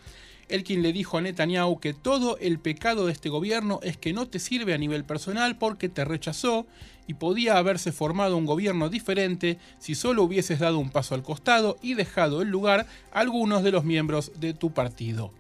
Elkin 0.50 0.84
le 0.84 0.94
dijo 0.94 1.18
a 1.18 1.22
Netanyahu 1.22 1.80
que 1.80 1.96
todo 1.96 2.38
el 2.38 2.60
pecado 2.60 3.08
de 3.08 3.14
este 3.14 3.30
gobierno 3.30 3.80
es 3.82 3.98
que 3.98 4.14
no 4.14 4.28
te 4.28 4.38
sirve 4.38 4.76
a 4.76 4.78
nivel 4.78 5.04
personal 5.04 5.58
porque 5.58 5.90
te 5.90 6.06
rechazó 6.06 6.68
y 7.08 7.16
podía 7.16 7.58
haberse 7.58 7.92
formado 7.92 8.38
un 8.38 8.46
gobierno 8.46 8.90
diferente 8.90 9.58
si 9.80 9.96
solo 9.96 10.22
hubieses 10.22 10.60
dado 10.60 10.78
un 10.78 10.92
paso 10.92 11.16
al 11.16 11.24
costado 11.24 11.78
y 11.82 11.96
dejado 11.96 12.44
el 12.44 12.50
lugar 12.50 12.86
a 13.12 13.20
algunos 13.22 13.64
de 13.64 13.72
los 13.72 13.84
miembros 13.84 14.34
de 14.40 14.54
tu 14.54 14.72
partido. 14.72 15.32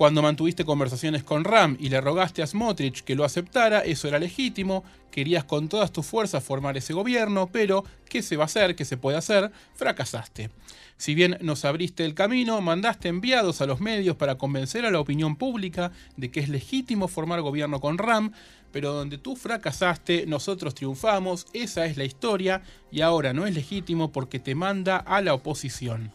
Cuando 0.00 0.22
mantuviste 0.22 0.64
conversaciones 0.64 1.24
con 1.24 1.44
Ram 1.44 1.76
y 1.78 1.90
le 1.90 2.00
rogaste 2.00 2.42
a 2.42 2.46
Smotrich 2.46 3.02
que 3.02 3.14
lo 3.14 3.22
aceptara, 3.22 3.80
eso 3.80 4.08
era 4.08 4.18
legítimo, 4.18 4.82
querías 5.10 5.44
con 5.44 5.68
todas 5.68 5.92
tus 5.92 6.06
fuerzas 6.06 6.42
formar 6.42 6.78
ese 6.78 6.94
gobierno, 6.94 7.50
pero 7.52 7.84
¿qué 8.08 8.22
se 8.22 8.38
va 8.38 8.44
a 8.44 8.46
hacer? 8.46 8.74
¿Qué 8.76 8.86
se 8.86 8.96
puede 8.96 9.18
hacer? 9.18 9.52
Fracasaste. 9.74 10.48
Si 10.96 11.14
bien 11.14 11.36
nos 11.42 11.66
abriste 11.66 12.06
el 12.06 12.14
camino, 12.14 12.62
mandaste 12.62 13.08
enviados 13.08 13.60
a 13.60 13.66
los 13.66 13.82
medios 13.82 14.16
para 14.16 14.36
convencer 14.36 14.86
a 14.86 14.90
la 14.90 15.00
opinión 15.00 15.36
pública 15.36 15.92
de 16.16 16.30
que 16.30 16.40
es 16.40 16.48
legítimo 16.48 17.06
formar 17.06 17.42
gobierno 17.42 17.78
con 17.82 17.98
Ram, 17.98 18.32
pero 18.72 18.94
donde 18.94 19.18
tú 19.18 19.36
fracasaste, 19.36 20.24
nosotros 20.26 20.74
triunfamos, 20.74 21.46
esa 21.52 21.84
es 21.84 21.98
la 21.98 22.04
historia, 22.04 22.62
y 22.90 23.02
ahora 23.02 23.34
no 23.34 23.46
es 23.46 23.54
legítimo 23.54 24.12
porque 24.12 24.38
te 24.38 24.54
manda 24.54 24.96
a 24.96 25.20
la 25.20 25.34
oposición. 25.34 26.10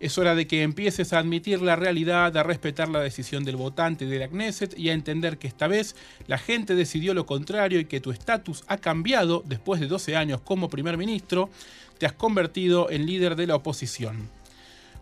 Es 0.00 0.16
hora 0.16 0.34
de 0.34 0.46
que 0.46 0.62
empieces 0.62 1.12
a 1.12 1.18
admitir 1.18 1.60
la 1.60 1.76
realidad, 1.76 2.34
a 2.34 2.42
respetar 2.42 2.88
la 2.88 3.00
decisión 3.00 3.44
del 3.44 3.56
votante 3.56 4.06
de 4.06 4.18
la 4.18 4.28
Knesset 4.28 4.76
y 4.78 4.88
a 4.88 4.94
entender 4.94 5.36
que 5.36 5.46
esta 5.46 5.68
vez 5.68 5.94
la 6.26 6.38
gente 6.38 6.74
decidió 6.74 7.12
lo 7.12 7.26
contrario 7.26 7.78
y 7.78 7.84
que 7.84 8.00
tu 8.00 8.10
estatus 8.10 8.64
ha 8.66 8.78
cambiado 8.78 9.42
después 9.46 9.78
de 9.78 9.88
12 9.88 10.16
años 10.16 10.40
como 10.40 10.70
primer 10.70 10.96
ministro, 10.96 11.50
te 11.98 12.06
has 12.06 12.14
convertido 12.14 12.90
en 12.90 13.04
líder 13.04 13.36
de 13.36 13.46
la 13.46 13.56
oposición. 13.56 14.30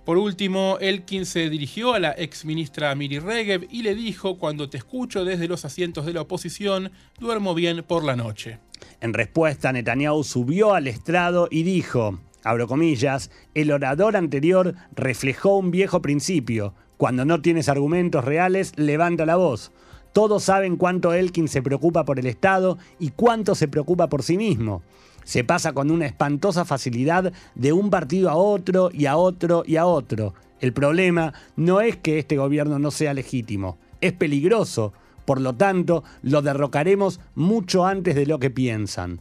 Por 0.05 0.19
último, 0.19 0.79
Elkin 0.81 1.27
se 1.27 1.49
dirigió 1.49 1.95
a 1.95 2.01
la 2.01 2.15
ex 2.19 2.45
ministra 2.45 2.93
Miri 2.97 3.21
Regev 3.21 3.69
y 3.71 3.83
le 3.83 3.95
dijo, 3.95 4.37
cuando 4.37 4.69
te 4.69 4.79
escucho 4.79 5.25
desde 5.25 5.47
los 5.47 5.65
asientos 5.65 6.07
de 6.07 6.15
la 6.15 6.23
oposición, 6.23 6.91
duermo 7.21 7.55
bien 7.55 7.85
por 7.87 8.03
la 8.03 8.17
noche. 8.17 8.59
En 9.01 9.15
respuesta, 9.15 9.73
Netanyahu 9.73 10.25
subió 10.25 10.75
al 10.75 10.89
estrado 10.89 11.47
y 11.51 11.63
dijo, 11.63 12.19
abro 12.45 12.67
comillas, 12.67 13.31
el 13.55 13.73
orador 13.73 14.17
anterior 14.17 14.75
reflejó 14.95 15.57
un 15.57 15.71
viejo 15.71 16.03
principio. 16.03 16.75
Cuando 16.97 17.25
no 17.25 17.41
tienes 17.41 17.69
argumentos 17.69 18.25
reales, 18.25 18.73
levanta 18.77 19.27
la 19.27 19.37
voz. 19.37 19.73
Todos 20.13 20.45
saben 20.45 20.77
cuánto 20.77 21.13
Elkin 21.13 21.49
se 21.49 21.63
preocupa 21.63 22.05
por 22.05 22.19
el 22.19 22.27
Estado 22.27 22.79
y 22.99 23.11
cuánto 23.11 23.55
se 23.55 23.69
preocupa 23.69 24.09
por 24.09 24.23
sí 24.23 24.37
mismo. 24.37 24.83
Se 25.25 25.45
pasa 25.45 25.73
con 25.73 25.91
una 25.91 26.07
espantosa 26.07 26.65
facilidad 26.65 27.33
de 27.55 27.73
un 27.73 27.91
partido 27.91 28.31
a 28.31 28.35
otro 28.35 28.91
y 28.93 29.07
a 29.07 29.17
otro 29.17 29.63
y 29.67 29.77
a 29.77 29.87
otro. 29.87 30.35
El 30.61 30.73
problema 30.73 31.35
no 31.55 31.81
es 31.81 31.97
que 31.97 32.19
este 32.19 32.37
gobierno 32.37 32.79
no 32.79 32.91
sea 32.91 33.15
legítimo, 33.15 33.79
es 34.01 34.13
peligroso. 34.13 34.93
Por 35.25 35.41
lo 35.41 35.55
tanto, 35.55 36.03
lo 36.23 36.41
derrocaremos 36.41 37.21
mucho 37.35 37.85
antes 37.85 38.15
de 38.15 38.25
lo 38.25 38.39
que 38.39 38.51
piensan. 38.51 39.21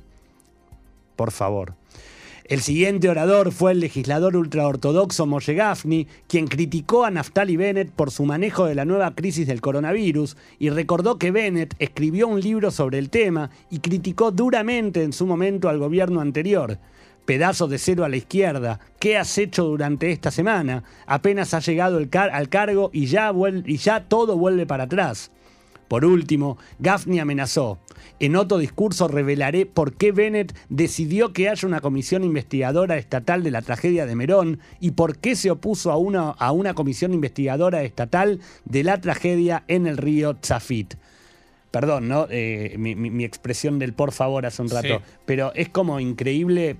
Por 1.18 1.32
favor. 1.32 1.74
El 2.48 2.62
siguiente 2.62 3.10
orador 3.10 3.52
fue 3.52 3.74
el 3.74 3.82
legislador 3.82 4.38
ultraortodoxo 4.38 5.26
Moshe 5.26 5.54
Gafni, 5.54 6.08
quien 6.30 6.48
criticó 6.48 7.04
a 7.04 7.12
Naftali 7.12 7.58
Bennett 7.58 7.92
por 7.92 8.10
su 8.10 8.24
manejo 8.24 8.66
de 8.66 8.74
la 8.74 8.86
nueva 8.86 9.14
crisis 9.16 9.48
del 9.48 9.60
coronavirus 9.60 10.38
y 10.58 10.70
recordó 10.70 11.18
que 11.18 11.32
Bennett 11.32 11.76
escribió 11.78 12.30
un 12.30 12.40
libro 12.40 12.72
sobre 12.72 13.00
el 13.00 13.10
tema 13.10 13.50
y 13.70 13.80
criticó 13.80 14.32
duramente 14.32 15.04
en 15.04 15.12
su 15.12 15.28
momento 15.28 15.68
al 15.68 15.78
gobierno 15.78 16.22
anterior. 16.22 16.80
Pedazo 17.26 17.68
de 17.68 17.80
cero 17.80 18.06
a 18.06 18.10
la 18.10 18.16
izquierda, 18.16 18.80
¿qué 18.98 19.18
has 19.18 19.38
hecho 19.38 19.66
durante 19.66 20.10
esta 20.10 20.32
semana? 20.32 20.86
Apenas 21.06 21.54
ha 21.54 21.60
llegado 21.60 21.98
al 21.98 22.48
cargo 22.48 22.92
y 22.94 23.08
ya 23.08 24.06
todo 24.08 24.38
vuelve 24.38 24.66
para 24.66 24.86
atrás. 24.86 25.32
Por 25.88 26.06
último, 26.06 26.58
Gaffney 26.80 27.20
amenazó. 27.20 27.80
En 28.20 28.36
otro 28.36 28.58
discurso 28.58 29.08
revelaré 29.08 29.66
por 29.66 29.94
qué 29.94 30.12
Bennett 30.12 30.56
decidió 30.70 31.34
que 31.34 31.50
haya 31.50 31.68
una 31.68 31.82
comisión 31.82 32.24
investigadora 32.24 32.98
estatal 32.98 33.44
de 33.44 33.52
la 33.52 33.62
tragedia 33.62 34.06
de 34.06 34.16
Merón 34.16 34.60
y 34.80 34.92
por 34.92 35.18
qué 35.18 35.36
se 35.36 35.52
opuso 35.52 35.92
a 35.92 35.98
una, 35.98 36.30
a 36.32 36.52
una 36.52 36.74
comisión 36.74 37.14
investigadora 37.14 37.84
estatal 37.84 38.40
de 38.66 38.84
la 38.84 39.00
tragedia 39.00 39.64
en 39.68 39.88
el 39.88 39.98
río 39.98 40.36
Tzafit. 40.36 40.96
Perdón, 41.72 42.08
¿no? 42.08 42.28
Eh, 42.30 42.76
mi, 42.78 43.24
expresión 43.24 43.78
del 43.78 43.94
por 43.94 44.12
favor 44.12 44.46
hace 44.46 44.62
un 44.62 44.70
rato. 44.70 45.02
Pero 45.26 45.52
es 45.54 45.70
como 45.70 46.00
increíble 46.00 46.78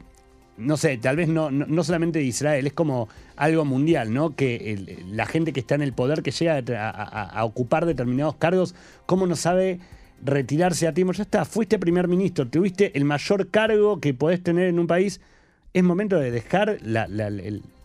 no 0.58 0.76
sé, 0.76 0.98
tal 0.98 1.16
vez 1.16 1.28
no, 1.28 1.52
no, 1.52 1.84
solamente 1.84 2.20
de 2.20 2.26
Israel, 2.26 2.66
es 2.66 2.74
como 2.74 3.08
algo 3.36 3.64
mundial, 3.64 4.14
¿no? 4.14 4.36
Que 4.36 5.04
la 5.08 5.26
gente 5.26 5.54
que 5.54 5.60
está 5.60 5.76
en 5.76 5.84
el 5.84 5.94
poder, 5.94 6.24
que 6.24 6.32
llega 6.32 6.64
a, 6.80 7.46
ocupar 7.46 7.86
determinados 7.86 8.36
cargos, 8.36 8.76
¿cómo 9.06 9.28
no 9.28 9.36
sabe 9.36 9.80
retirarse 10.24 10.88
a 10.88 10.94
tiempo? 10.94 11.14
Ya 11.14 11.24
está, 11.24 11.46
fuiste 11.46 11.78
primer 11.78 12.08
ministro, 12.08 12.48
tuviste 12.48 12.98
el 12.98 13.06
mayor 13.06 13.50
cargo 13.50 14.00
que 14.00 14.14
podés 14.14 14.42
tener 14.42 14.68
en 14.68 14.80
un 14.80 14.88
país. 14.88 15.22
Es 15.74 15.84
momento 15.84 16.18
de 16.18 16.32
dejar 16.32 16.80
la, 16.82 17.08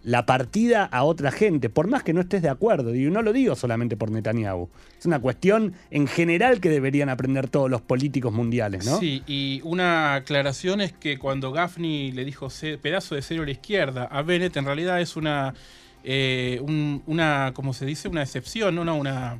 la 0.05 0.27
partida 0.27 0.85
a 0.85 1.05
otra 1.05 1.31
gente, 1.31 1.71
por 1.71 1.87
más 1.87 2.03
que 2.03 2.13
no 2.13 2.21
estés 2.21 2.43
de 2.43 2.49
acuerdo. 2.49 2.95
Y 2.95 3.11
no 3.11 3.23
lo 3.23 3.33
digo 3.33 3.55
solamente 3.55 3.97
por 3.97 4.11
Netanyahu. 4.11 4.69
Es 4.99 5.07
una 5.07 5.21
cuestión 5.21 5.75
en 5.91 6.07
general 6.07 6.61
que 6.61 6.69
deberían 6.69 7.09
aprender 7.09 7.49
todos 7.49 7.71
los 7.71 7.81
políticos 7.81 8.33
mundiales, 8.33 8.85
¿no? 8.85 8.99
Sí, 8.99 9.23
y 9.27 9.61
una 9.65 10.15
aclaración 10.15 10.81
es 10.81 10.93
que 10.93 11.19
cuando 11.19 11.53
Gaffney 11.53 12.13
le 12.13 12.25
dijo 12.25 12.49
pedazo 12.81 13.15
de 13.15 13.23
cero 13.23 13.43
a 13.43 13.47
la 13.47 13.53
izquierda 13.53 14.05
a 14.05 14.23
Bennett, 14.23 14.57
en 14.57 14.65
realidad 14.65 15.01
es 15.01 15.17
una, 15.17 15.55
eh, 16.03 16.61
una 17.07 17.53
¿cómo 17.55 17.73
se 17.73 17.87
dice? 17.87 18.09
Una 18.09 18.23
excepción, 18.23 18.79
una, 18.79 19.39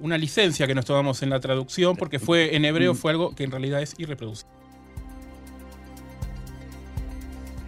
una 0.00 0.18
licencia 0.18 0.66
que 0.66 0.74
nos 0.74 0.84
tomamos 0.84 1.22
en 1.22 1.30
la 1.30 1.40
traducción, 1.40 1.96
porque 1.96 2.18
fue 2.18 2.54
en 2.54 2.64
hebreo 2.64 2.94
fue 2.94 3.12
algo 3.12 3.34
que 3.34 3.44
en 3.44 3.50
realidad 3.50 3.80
es 3.80 3.94
irreproducible. 3.98 4.61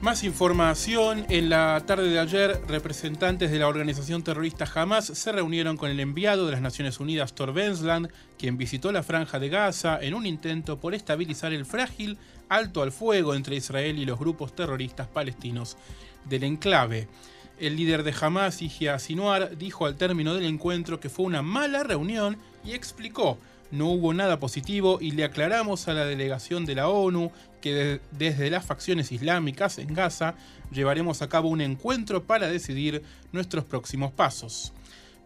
Más 0.04 0.22
información. 0.22 1.24
En 1.30 1.48
la 1.48 1.82
tarde 1.86 2.10
de 2.10 2.18
ayer, 2.18 2.60
representantes 2.68 3.50
de 3.50 3.58
la 3.58 3.68
organización 3.68 4.22
terrorista 4.22 4.68
Hamas 4.74 5.06
se 5.06 5.32
reunieron 5.32 5.78
con 5.78 5.90
el 5.90 5.98
enviado 5.98 6.44
de 6.44 6.52
las 6.52 6.60
Naciones 6.60 7.00
Unidas, 7.00 7.34
Thor 7.34 7.52
Wensland, 7.52 8.10
quien 8.38 8.58
visitó 8.58 8.92
la 8.92 9.02
franja 9.02 9.38
de 9.38 9.48
Gaza 9.48 9.98
en 9.98 10.12
un 10.12 10.26
intento 10.26 10.78
por 10.78 10.94
estabilizar 10.94 11.54
el 11.54 11.64
frágil 11.64 12.18
alto 12.50 12.82
al 12.82 12.92
fuego 12.92 13.34
entre 13.34 13.56
Israel 13.56 13.98
y 13.98 14.04
los 14.04 14.18
grupos 14.18 14.54
terroristas 14.54 15.08
palestinos 15.08 15.78
del 16.26 16.44
enclave. 16.44 17.08
El 17.58 17.74
líder 17.74 18.02
de 18.02 18.14
Hamas, 18.20 18.60
Yihya 18.60 18.98
Sinuar, 18.98 19.56
dijo 19.56 19.86
al 19.86 19.96
término 19.96 20.34
del 20.34 20.44
encuentro 20.44 21.00
que 21.00 21.08
fue 21.08 21.24
una 21.24 21.40
mala 21.40 21.82
reunión 21.82 22.36
y 22.62 22.72
explicó 22.72 23.38
no 23.74 23.88
hubo 23.90 24.14
nada 24.14 24.38
positivo 24.38 24.98
y 25.00 25.10
le 25.10 25.24
aclaramos 25.24 25.88
a 25.88 25.94
la 25.94 26.06
delegación 26.06 26.64
de 26.64 26.76
la 26.76 26.88
ONU 26.88 27.32
que 27.60 28.00
desde 28.12 28.50
las 28.50 28.64
facciones 28.64 29.10
islámicas 29.10 29.78
en 29.78 29.92
Gaza 29.92 30.34
llevaremos 30.70 31.22
a 31.22 31.28
cabo 31.28 31.48
un 31.48 31.60
encuentro 31.60 32.22
para 32.22 32.48
decidir 32.48 33.02
nuestros 33.32 33.64
próximos 33.64 34.12
pasos. 34.12 34.72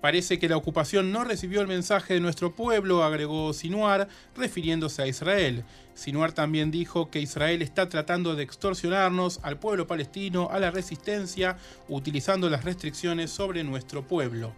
Parece 0.00 0.38
que 0.38 0.48
la 0.48 0.56
ocupación 0.56 1.10
no 1.10 1.24
recibió 1.24 1.60
el 1.60 1.66
mensaje 1.66 2.14
de 2.14 2.20
nuestro 2.20 2.54
pueblo, 2.54 3.02
agregó 3.02 3.52
Sinuar, 3.52 4.08
refiriéndose 4.36 5.02
a 5.02 5.08
Israel. 5.08 5.64
Sinuar 5.94 6.32
también 6.32 6.70
dijo 6.70 7.10
que 7.10 7.20
Israel 7.20 7.60
está 7.62 7.88
tratando 7.88 8.36
de 8.36 8.44
extorsionarnos 8.44 9.40
al 9.42 9.58
pueblo 9.58 9.88
palestino, 9.88 10.48
a 10.52 10.60
la 10.60 10.70
resistencia, 10.70 11.58
utilizando 11.88 12.48
las 12.48 12.64
restricciones 12.64 13.32
sobre 13.32 13.64
nuestro 13.64 14.06
pueblo. 14.06 14.54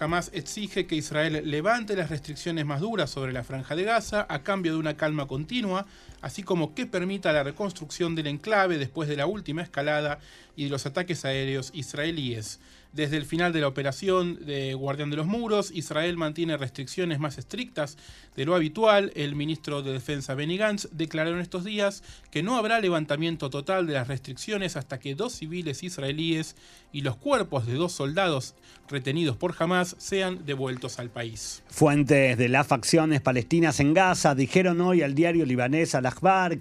Hamas 0.00 0.30
exige 0.32 0.86
que 0.86 0.94
Israel 0.94 1.42
levante 1.44 1.96
las 1.96 2.10
restricciones 2.10 2.64
más 2.64 2.80
duras 2.80 3.10
sobre 3.10 3.32
la 3.32 3.44
franja 3.44 3.74
de 3.74 3.84
Gaza 3.84 4.26
a 4.28 4.42
cambio 4.42 4.72
de 4.72 4.78
una 4.78 4.96
calma 4.96 5.26
continua, 5.26 5.86
así 6.20 6.42
como 6.42 6.74
que 6.74 6.86
permita 6.86 7.32
la 7.32 7.42
reconstrucción 7.42 8.14
del 8.14 8.26
enclave 8.26 8.78
después 8.78 9.08
de 9.08 9.16
la 9.16 9.26
última 9.26 9.62
escalada 9.62 10.18
y 10.56 10.64
de 10.64 10.70
los 10.70 10.86
ataques 10.86 11.24
aéreos 11.24 11.70
israelíes. 11.74 12.60
Desde 12.92 13.18
el 13.18 13.26
final 13.26 13.52
de 13.52 13.60
la 13.60 13.68
operación 13.68 14.44
de 14.46 14.72
Guardián 14.72 15.10
de 15.10 15.16
los 15.16 15.26
Muros, 15.26 15.70
Israel 15.72 16.16
mantiene 16.16 16.56
restricciones 16.56 17.18
más 17.18 17.36
estrictas 17.36 17.98
de 18.34 18.46
lo 18.46 18.54
habitual. 18.54 19.12
El 19.14 19.36
ministro 19.36 19.82
de 19.82 19.92
Defensa 19.92 20.34
Benny 20.34 20.56
Gantz 20.56 20.88
declaró 20.90 21.30
en 21.30 21.40
estos 21.40 21.64
días 21.64 22.02
que 22.30 22.42
no 22.42 22.56
habrá 22.56 22.80
levantamiento 22.80 23.50
total 23.50 23.86
de 23.86 23.92
las 23.92 24.08
restricciones 24.08 24.76
hasta 24.76 24.98
que 24.98 25.14
dos 25.14 25.34
civiles 25.34 25.82
israelíes 25.82 26.56
y 26.90 27.02
los 27.02 27.16
cuerpos 27.16 27.66
de 27.66 27.74
dos 27.74 27.92
soldados 27.92 28.54
retenidos 28.88 29.36
por 29.36 29.54
Hamas 29.58 29.94
sean 29.98 30.46
devueltos 30.46 30.98
al 30.98 31.10
país. 31.10 31.62
Fuentes 31.68 32.38
de 32.38 32.48
las 32.48 32.66
facciones 32.66 33.20
palestinas 33.20 33.80
en 33.80 33.92
Gaza 33.92 34.34
dijeron 34.34 34.80
hoy 34.80 35.02
al 35.02 35.14
diario 35.14 35.44
libanés 35.44 35.94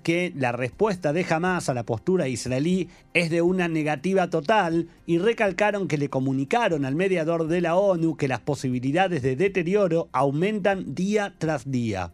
Que 0.03 0.33
la 0.35 0.51
respuesta 0.51 1.13
de 1.13 1.25
Hamas 1.29 1.69
a 1.69 1.73
la 1.73 1.83
postura 1.83 2.27
israelí 2.27 2.89
es 3.13 3.29
de 3.29 3.41
una 3.41 3.67
negativa 3.67 4.29
total 4.29 4.89
y 5.05 5.19
recalcaron 5.19 5.87
que 5.87 5.97
le 5.97 6.09
comunicaron 6.09 6.85
al 6.85 6.95
mediador 6.95 7.47
de 7.47 7.61
la 7.61 7.75
ONU 7.75 8.17
que 8.17 8.27
las 8.27 8.41
posibilidades 8.41 9.21
de 9.21 9.35
deterioro 9.35 10.09
aumentan 10.11 10.93
día 10.93 11.33
tras 11.37 11.71
día. 11.71 12.11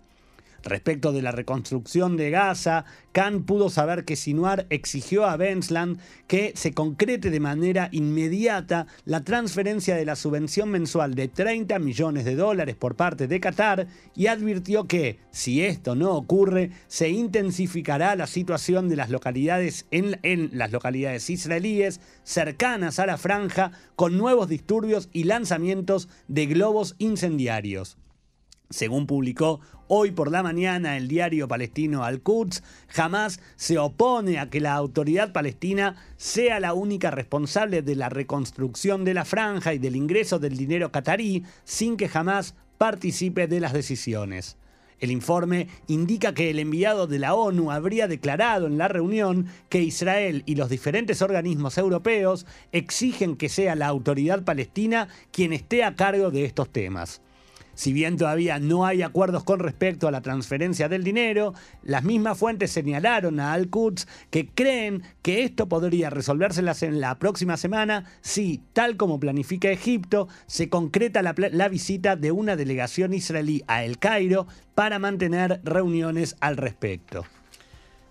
Respecto 0.63 1.12
de 1.12 1.21
la 1.21 1.34
reconstrucción 1.34 2.15
de 2.15 2.30
Gaza, 2.30 2.86
Khan 3.12 3.43
pudo 3.43 3.69
saber 3.69 4.06
que 4.06 4.15
Sinuar 4.15 4.65
exigió 4.69 5.26
a 5.26 5.36
Bensland 5.36 5.99
que 6.26 6.54
se 6.56 6.73
concrete 6.73 7.30
de 7.30 7.41
manera 7.41 7.89
inmediata 7.91 8.88
la 9.04 9.26
transferencia 9.26 9.95
de 9.95 10.06
la 10.06 10.15
subvención 10.15 10.69
mensual 10.69 11.15
de 11.15 11.28
30 11.28 11.80
millones 11.80 12.23
de 12.23 12.36
dólares 12.36 12.78
por 12.78 12.95
parte 12.95 13.28
de 13.28 13.41
Qatar 13.41 13.88
y 14.15 14.28
advirtió 14.28 14.88
que, 14.88 15.19
si 15.32 15.63
esto 15.63 15.95
no 15.95 16.13
ocurre, 16.13 16.71
se 16.88 17.10
intensificará 17.10 18.15
la 18.15 18.28
situación 18.28 18.88
de 18.88 18.95
las 18.95 19.10
localidades 19.10 19.86
en, 19.91 20.17
en 20.23 20.49
las 20.54 20.71
localidades 20.71 21.30
israelíes 21.30 21.99
cercanas 22.23 22.99
a 22.99 23.06
la 23.06 23.17
franja 23.17 23.71
con 23.97 24.17
nuevos 24.17 24.47
disturbios 24.47 25.10
y 25.12 25.26
lanzamientos 25.26 26.08
de 26.30 26.45
globos 26.45 26.95
incendiarios. 26.99 27.97
Según 28.73 29.05
publicó 29.05 29.59
hoy 29.88 30.09
por 30.09 30.31
la 30.31 30.41
mañana 30.41 30.97
el 30.97 31.07
diario 31.07 31.47
palestino 31.47 32.03
Al-Quds, 32.03 32.63
jamás 32.88 33.39
se 33.55 33.77
opone 33.77 34.39
a 34.39 34.49
que 34.49 34.59
la 34.62 34.73
autoridad 34.73 35.31
palestina 35.31 35.95
sea 36.17 36.59
la 36.59 36.73
única 36.73 37.12
responsable 37.12 37.83
de 37.83 37.95
la 37.95 38.09
reconstrucción 38.09 39.05
de 39.05 39.13
la 39.13 39.25
franja 39.25 39.75
y 39.75 39.77
del 39.77 39.95
ingreso 39.95 40.39
del 40.39 40.57
dinero 40.57 40.91
catarí 40.91 41.43
sin 41.63 41.97
que 41.97 42.09
jamás 42.09 42.55
participe 42.79 43.45
de 43.45 43.59
las 43.59 43.73
decisiones. 43.73 44.57
El 44.99 45.12
informe 45.12 45.67
indica 45.86 46.33
que 46.33 46.49
el 46.49 46.57
enviado 46.57 47.05
de 47.05 47.19
la 47.19 47.36
ONU 47.36 47.69
habría 47.69 48.07
declarado 48.07 48.65
en 48.65 48.79
la 48.79 48.88
reunión 48.88 49.45
que 49.69 49.83
Israel 49.83 50.41
y 50.47 50.55
los 50.55 50.69
diferentes 50.69 51.21
organismos 51.21 51.77
europeos 51.77 52.47
exigen 52.71 53.36
que 53.36 53.49
sea 53.49 53.75
la 53.75 53.86
autoridad 53.86 54.43
palestina 54.43 55.09
quien 55.31 55.53
esté 55.53 55.83
a 55.83 55.95
cargo 55.95 56.31
de 56.31 56.45
estos 56.45 56.71
temas. 56.71 57.21
Si 57.75 57.93
bien 57.93 58.17
todavía 58.17 58.59
no 58.59 58.86
hay 58.86 59.01
acuerdos 59.01 59.43
con 59.43 59.59
respecto 59.59 60.07
a 60.07 60.12
la 60.12 60.21
transferencia 60.21 60.89
del 60.89 61.03
dinero, 61.03 61.53
las 61.83 62.03
mismas 62.03 62.38
fuentes 62.38 62.71
señalaron 62.71 63.39
a 63.39 63.53
Al-Quds 63.53 64.07
que 64.29 64.47
creen 64.47 65.03
que 65.21 65.43
esto 65.43 65.67
podría 65.67 66.09
resolverse 66.09 66.62
en 66.86 67.01
la 67.01 67.17
próxima 67.19 67.57
semana 67.57 68.05
si, 68.21 68.62
tal 68.73 68.97
como 68.97 69.19
planifica 69.19 69.69
Egipto, 69.69 70.27
se 70.45 70.69
concreta 70.69 71.21
la 71.21 71.69
visita 71.69 72.15
de 72.15 72.31
una 72.31 72.55
delegación 72.55 73.13
israelí 73.13 73.63
a 73.67 73.83
El 73.83 73.97
Cairo 73.97 74.47
para 74.75 74.99
mantener 74.99 75.62
reuniones 75.63 76.36
al 76.39 76.57
respecto. 76.57 77.25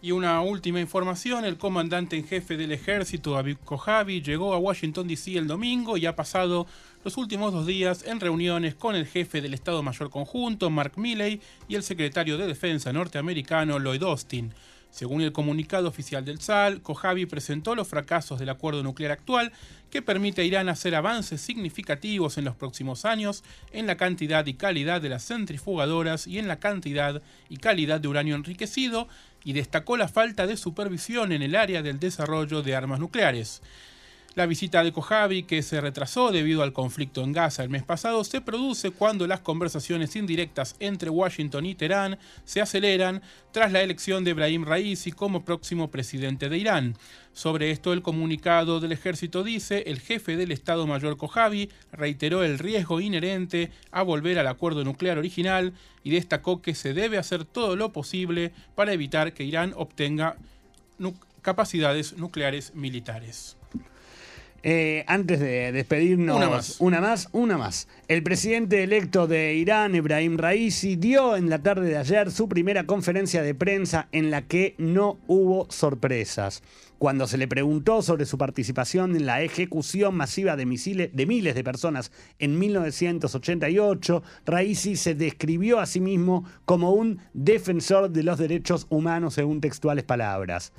Y 0.04 0.10
una 0.10 0.40
última 0.40 0.80
información, 0.80 1.44
el 1.44 1.58
comandante 1.58 2.16
en 2.16 2.26
jefe 2.26 2.56
del 2.56 2.72
ejército, 2.72 3.36
Abiy 3.36 3.54
Kojavi, 3.54 4.20
llegó 4.20 4.52
a 4.52 4.58
Washington, 4.58 5.06
D.C. 5.06 5.38
el 5.38 5.46
domingo 5.46 5.96
y 5.96 6.06
ha 6.06 6.16
pasado 6.16 6.66
los 7.04 7.16
últimos 7.16 7.52
dos 7.52 7.66
días 7.66 8.04
en 8.04 8.18
reuniones 8.18 8.74
con 8.74 8.96
el 8.96 9.06
jefe 9.06 9.40
del 9.40 9.54
Estado 9.54 9.80
Mayor 9.84 10.10
Conjunto, 10.10 10.70
Mark 10.70 10.94
Milley, 10.96 11.40
y 11.68 11.76
el 11.76 11.84
secretario 11.84 12.36
de 12.36 12.48
Defensa 12.48 12.92
norteamericano, 12.92 13.78
Lloyd 13.78 14.02
Austin. 14.02 14.52
Según 14.92 15.22
el 15.22 15.32
comunicado 15.32 15.88
oficial 15.88 16.22
del 16.22 16.42
SAL, 16.42 16.82
Kojavi 16.82 17.24
presentó 17.24 17.74
los 17.74 17.88
fracasos 17.88 18.38
del 18.38 18.50
acuerdo 18.50 18.82
nuclear 18.82 19.10
actual 19.10 19.50
que 19.90 20.02
permite 20.02 20.42
a 20.42 20.44
Irán 20.44 20.68
hacer 20.68 20.94
avances 20.94 21.40
significativos 21.40 22.36
en 22.36 22.44
los 22.44 22.56
próximos 22.56 23.06
años 23.06 23.42
en 23.72 23.86
la 23.86 23.96
cantidad 23.96 24.44
y 24.44 24.52
calidad 24.52 25.00
de 25.00 25.08
las 25.08 25.26
centrifugadoras 25.26 26.26
y 26.26 26.38
en 26.38 26.46
la 26.46 26.60
cantidad 26.60 27.22
y 27.48 27.56
calidad 27.56 28.00
de 28.00 28.08
uranio 28.08 28.34
enriquecido 28.34 29.08
y 29.42 29.54
destacó 29.54 29.96
la 29.96 30.08
falta 30.08 30.46
de 30.46 30.58
supervisión 30.58 31.32
en 31.32 31.40
el 31.40 31.56
área 31.56 31.80
del 31.80 31.98
desarrollo 31.98 32.62
de 32.62 32.76
armas 32.76 33.00
nucleares. 33.00 33.62
La 34.34 34.46
visita 34.46 34.82
de 34.82 34.92
Kojavi, 34.92 35.42
que 35.42 35.60
se 35.60 35.78
retrasó 35.82 36.32
debido 36.32 36.62
al 36.62 36.72
conflicto 36.72 37.22
en 37.22 37.32
Gaza 37.32 37.64
el 37.64 37.68
mes 37.68 37.82
pasado, 37.82 38.24
se 38.24 38.40
produce 38.40 38.90
cuando 38.90 39.26
las 39.26 39.40
conversaciones 39.40 40.16
indirectas 40.16 40.74
entre 40.80 41.10
Washington 41.10 41.66
y 41.66 41.74
Teherán 41.74 42.18
se 42.46 42.62
aceleran 42.62 43.20
tras 43.52 43.72
la 43.72 43.82
elección 43.82 44.24
de 44.24 44.30
Ibrahim 44.30 44.64
Raisi 44.64 45.12
como 45.12 45.44
próximo 45.44 45.90
presidente 45.90 46.48
de 46.48 46.56
Irán. 46.56 46.96
Sobre 47.34 47.72
esto, 47.72 47.92
el 47.92 48.00
comunicado 48.00 48.80
del 48.80 48.92
ejército 48.92 49.44
dice, 49.44 49.84
el 49.88 50.00
jefe 50.00 50.38
del 50.38 50.50
Estado 50.50 50.86
Mayor 50.86 51.18
Kojavi 51.18 51.68
reiteró 51.92 52.42
el 52.42 52.58
riesgo 52.58 53.02
inherente 53.02 53.70
a 53.90 54.00
volver 54.00 54.38
al 54.38 54.46
acuerdo 54.46 54.82
nuclear 54.82 55.18
original 55.18 55.74
y 56.04 56.10
destacó 56.10 56.62
que 56.62 56.74
se 56.74 56.94
debe 56.94 57.18
hacer 57.18 57.44
todo 57.44 57.76
lo 57.76 57.92
posible 57.92 58.52
para 58.74 58.94
evitar 58.94 59.34
que 59.34 59.44
Irán 59.44 59.74
obtenga 59.76 60.38
capacidades 61.42 62.16
nucleares 62.16 62.74
militares. 62.74 63.58
Eh, 64.64 65.04
antes 65.08 65.40
de 65.40 65.72
despedirnos, 65.72 66.36
Una 66.36 66.48
más. 66.48 66.76
una 66.80 67.00
más, 67.00 67.28
una 67.32 67.58
más. 67.58 67.88
El 68.06 68.22
presidente 68.22 68.84
electo 68.84 69.26
de 69.26 69.54
Irán, 69.54 69.96
Ebrahim 69.96 70.36
Raisi, 70.36 70.94
dio 70.94 71.36
en 71.36 71.50
la 71.50 71.62
tarde 71.62 71.88
de 71.88 71.96
ayer 71.96 72.30
su 72.30 72.48
primera 72.48 72.86
conferencia 72.86 73.42
de 73.42 73.56
prensa 73.56 74.08
en 74.12 74.30
la 74.30 74.42
que 74.42 74.76
no 74.78 75.18
hubo 75.26 75.66
sorpresas. 75.68 76.62
Cuando 76.98 77.26
se 77.26 77.36
le 77.36 77.48
preguntó 77.48 78.00
sobre 78.02 78.26
su 78.26 78.38
participación 78.38 79.16
en 79.16 79.26
la 79.26 79.42
ejecución 79.42 80.14
masiva 80.14 80.54
de, 80.54 80.66
misiles, 80.66 81.10
de 81.12 81.26
miles 81.26 81.56
de 81.56 81.64
personas 81.64 82.12
en 82.38 82.56
1988, 82.60 84.22
Raisi 84.46 84.94
se 84.94 85.16
describió 85.16 85.80
a 85.80 85.86
sí 85.86 85.98
mismo 85.98 86.44
como 86.64 86.92
un 86.92 87.18
defensor 87.34 88.10
de 88.10 88.22
los 88.22 88.38
derechos 88.38 88.86
humanos 88.88 89.34
según 89.34 89.60
textuales 89.60 90.04
palabras. 90.04 90.72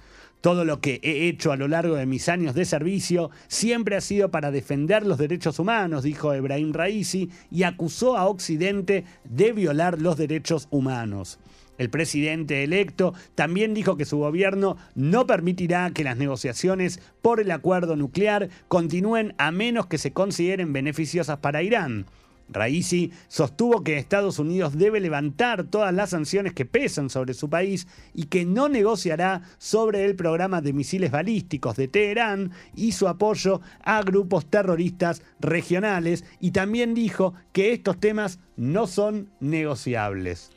Todo 0.44 0.66
lo 0.66 0.82
que 0.82 1.00
he 1.04 1.30
hecho 1.30 1.54
a 1.54 1.56
lo 1.56 1.70
largo 1.70 1.96
de 1.96 2.06
mis 2.06 2.28
años 2.28 2.54
de 2.54 2.66
servicio 2.66 3.32
siempre 3.48 3.96
ha 3.96 4.02
sido 4.02 4.30
para 4.30 4.52
defender 4.52 5.08
los 5.08 5.18
derechos 5.18 5.58
humanos, 5.58 6.04
dijo 6.04 6.34
Ebrahim 6.34 6.74
Raisi, 6.74 7.30
y 7.50 7.64
acusó 7.64 8.18
a 8.18 8.28
Occidente 8.28 9.06
de 9.24 9.54
violar 9.54 10.02
los 10.02 10.18
derechos 10.18 10.68
humanos. 10.70 11.40
El 11.78 11.90
presidente 11.90 12.62
electo 12.62 13.14
también 13.36 13.74
dijo 13.74 13.96
que 13.96 14.04
su 14.04 14.18
gobierno 14.18 14.76
no 14.96 15.26
permitirá 15.26 15.90
que 15.92 16.04
las 16.04 16.18
negociaciones 16.18 17.00
por 17.22 17.40
el 17.40 17.50
acuerdo 17.50 17.96
nuclear 17.96 18.50
continúen 18.68 19.36
a 19.38 19.50
menos 19.52 19.86
que 19.86 19.98
se 19.98 20.12
consideren 20.12 20.74
beneficiosas 20.74 21.38
para 21.38 21.64
Irán. 21.64 22.06
Raisi 22.54 23.12
sostuvo 23.28 23.84
que 23.84 23.98
Estados 23.98 24.40
Unidos 24.40 24.78
debe 24.78 25.00
levantar 25.00 25.66
todas 25.66 25.94
las 25.94 26.12
sanciones 26.12 26.54
que 26.54 26.66
pesan 26.66 27.10
sobre 27.10 27.34
su 27.34 27.50
país 27.50 27.88
y 28.14 28.26
que 28.26 28.46
no 28.46 28.70
negociará 28.70 29.42
sobre 29.58 30.06
el 30.06 30.16
programa 30.16 30.62
de 30.62 30.74
misiles 30.74 31.12
balísticos 31.12 31.76
de 31.76 31.88
Teherán 31.88 32.52
y 32.76 32.94
su 32.94 33.08
apoyo 33.08 33.62
a 33.84 34.02
grupos 34.02 34.46
terroristas 34.46 35.22
regionales 35.40 36.24
y 36.40 36.52
también 36.52 36.94
dijo 36.94 37.34
que 37.52 37.74
estos 37.74 38.00
temas 38.00 38.40
no 38.56 38.88
son 38.88 39.30
negociables. 39.40 40.52